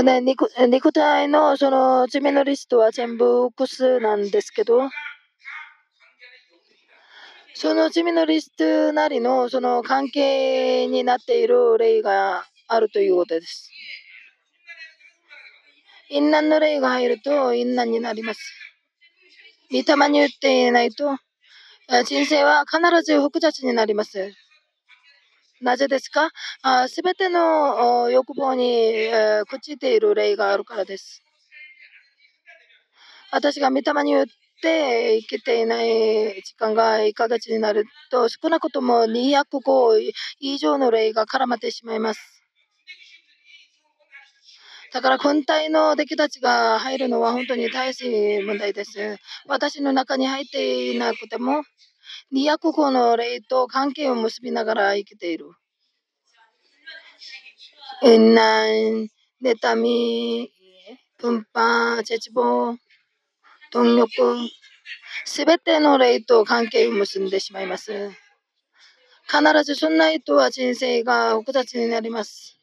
[0.00, 4.88] ね、肉肉体のその罪のリストは全部複数なんですけど、
[7.54, 13.70] その罪のリストなりのその関係になっている例があるということです。
[16.08, 18.40] 因難の例が入ると因難になります。
[19.70, 21.18] 御霊に言っていないと
[22.06, 24.32] 人生は必ず複雑になります。
[25.62, 26.30] なぜですか？
[26.88, 31.22] すべての欲望に、えー、朽ちている例があるからです。
[33.30, 34.26] 私が御霊に言っ
[34.60, 39.96] て生きていない時間が1ヶ月になると少なくとも200個
[40.40, 42.20] 以上の霊が絡まってしまいます。
[44.92, 48.04] だから軍隊の出来たちが入るのは本当に大し
[48.40, 49.16] い問題です。
[49.46, 51.62] 私の中に入っていなくても
[52.32, 55.50] 200個の霊と関係を結びながら生きている。
[58.02, 59.08] 遠難、
[59.42, 60.50] 妬み、
[61.18, 62.76] 分派、絶望、
[63.70, 64.08] 貪欲、
[65.26, 68.10] すべての霊と関係を結んでしまいます。
[69.28, 72.58] 必ずそんな人は人生が複雑になります。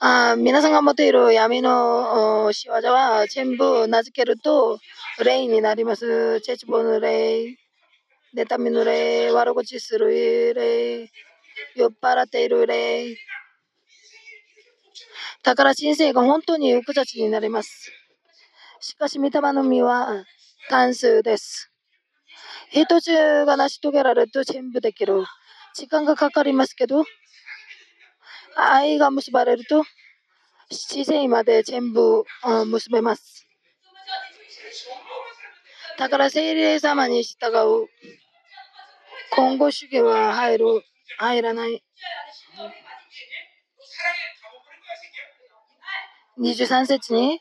[0.00, 4.78] あ皆さんが持っている闇の仕業は全部名付けると
[5.24, 6.40] 霊になります。
[6.40, 7.56] 絶望の霊、
[8.34, 10.10] 妬みの霊、悪口する
[10.52, 11.10] 霊、
[11.74, 13.16] 酔っ払っている霊。
[15.42, 17.90] だから人生が本当に複雑になります。
[18.80, 20.24] しかし、御霊の実は
[20.68, 21.72] 単数です。
[22.70, 23.10] 一つ
[23.46, 25.24] が成し遂げられると全部できる。
[25.74, 27.04] 時間がかかりますけど、
[28.56, 29.84] 愛が結ばれると、
[30.70, 32.24] 自然まで全部
[32.66, 33.46] 結べます。
[35.98, 37.88] だから精霊様に従う。
[39.32, 40.64] 今後主義は入る、
[41.18, 41.82] 入らない。
[46.38, 47.40] 23節に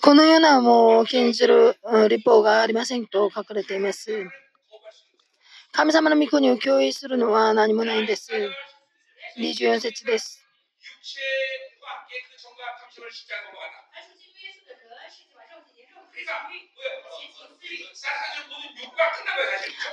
[0.00, 1.76] このようなもう禁じる
[2.08, 4.12] 立法がありませんと書かれています。
[5.72, 8.30] 神様の御子に共有するのは何もないんです。
[9.38, 10.44] 24節です。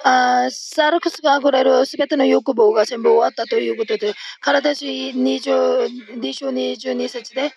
[0.04, 7.52] あサルクスが溢れるすべての欲望が全部終わったということで、体し2022節で、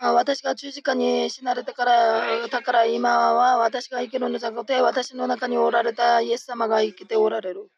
[0.00, 7.68] 私が十字架に死なれてから、だから今は私が生きるのじゃなくて、私の中におられたイエス様が生きておられる。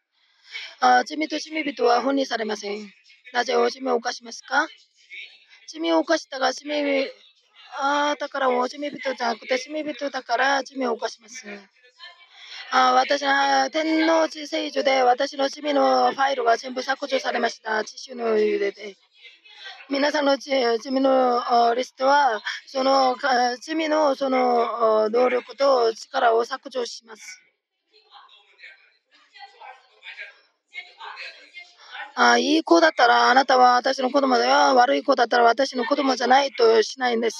[0.79, 2.89] あ罪と罪人は本にされません。
[3.33, 4.67] なぜお罪を犯しますか？
[5.67, 7.09] 罪を犯したが罪
[7.79, 11.45] あだからお罪人じゃなくて罪人だから罪を犯します。
[12.71, 17.83] あ私は天皇治世所で私の罪のファイルが全部削除されました。
[17.83, 18.95] 知識の揺れで。
[19.89, 23.15] 皆さんの罪のリストは、その
[23.61, 27.42] 罪のその能力と力を削除します。
[32.15, 34.75] あいい子だったらあなたは私の子供だよ。
[34.75, 37.39] 悪い子だったら私の子供じゃないとしないんです。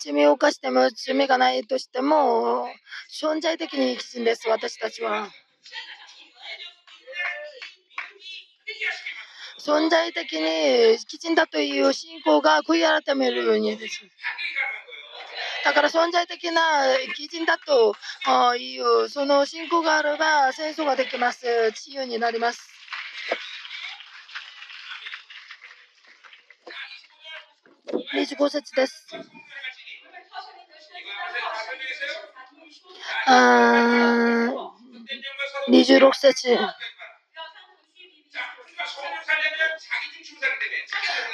[0.00, 2.66] 罪を犯しても罪がないとしても
[3.10, 5.28] 存在的に基準です、私たちは。
[9.60, 14.02] 存在的にきちんだという信仰が悔い改めるようにです。
[15.64, 16.60] だから存在的な
[17.16, 17.94] 基準だと
[18.56, 21.46] いうその信仰があれば戦争ができます。
[21.70, 22.73] 自由になります。
[27.94, 29.06] 25節です。
[33.26, 34.50] あ
[35.68, 36.58] 26節。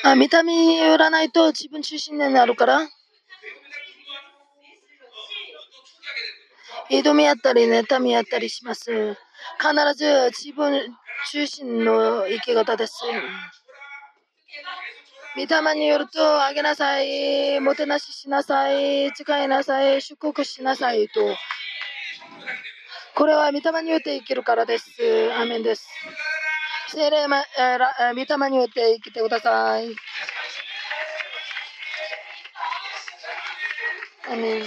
[0.03, 2.89] あ見た目によらないと自分中心になるから。
[6.91, 8.91] 挑み合ったり、妬み合ったりします。
[8.91, 10.97] 必ず自分
[11.31, 12.95] 中心の生き方です。
[15.37, 21.21] 御霊によると、あげなさい、もてなししなさい、使いなさい、祝福しなさいと。
[23.15, 24.91] これは御霊によって生きるからです。
[25.39, 25.89] アメンです。
[26.89, 29.95] 精霊、ま、えー、御霊によって生きてください。
[34.33, 34.63] アメン。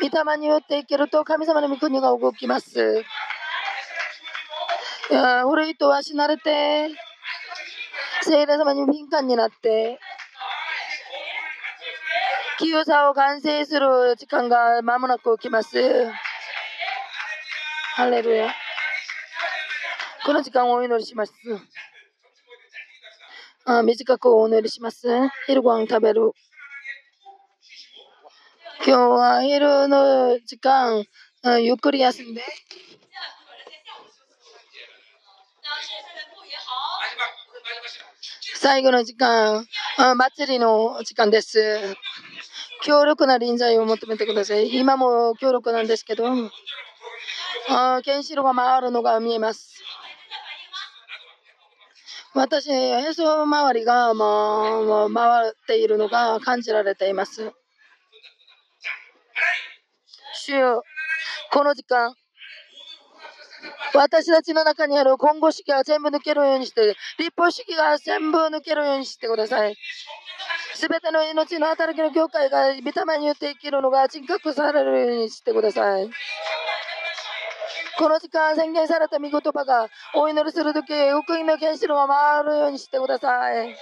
[0.00, 3.02] 御霊によって生きると神様の御国が動きます。
[5.08, 6.90] 古いとは死なれて、
[8.28, 9.98] 聖霊様に敏感になって、
[12.58, 15.78] 清さを完成する時間が間もなく来ます。
[17.94, 18.52] ハレルヤ。
[20.26, 21.32] この時間をお祈りします。
[23.64, 25.08] あ短くお祈りします。
[25.46, 26.32] 昼ご飯食べる。
[28.86, 31.02] 今日は昼の時間、
[31.62, 32.42] ゆっくり休んで。
[38.60, 39.64] 最後の時間、
[40.16, 41.96] 祭りの時間です。
[42.82, 44.76] 強力な臨在を求めてください。
[44.76, 46.24] 今も強力なんですけど、
[47.68, 49.80] 原子炉が回るのが見えます。
[52.34, 57.52] 私、へそ周りが、まあ、回っているのが感じられています。
[60.34, 60.82] 主よ、
[61.52, 62.12] この時間、
[63.94, 69.76] 私たちの中にある今後式が全部抜けるようにして、立法式が全部抜けるようにしてください。
[70.74, 76.10] すべての命の働きの教会が御霊によって生きるのが人格されるようにしてください。
[77.98, 83.76] この時間宣言された御言葉がお祈りするとき、福音の原子炉が回るようにしてください。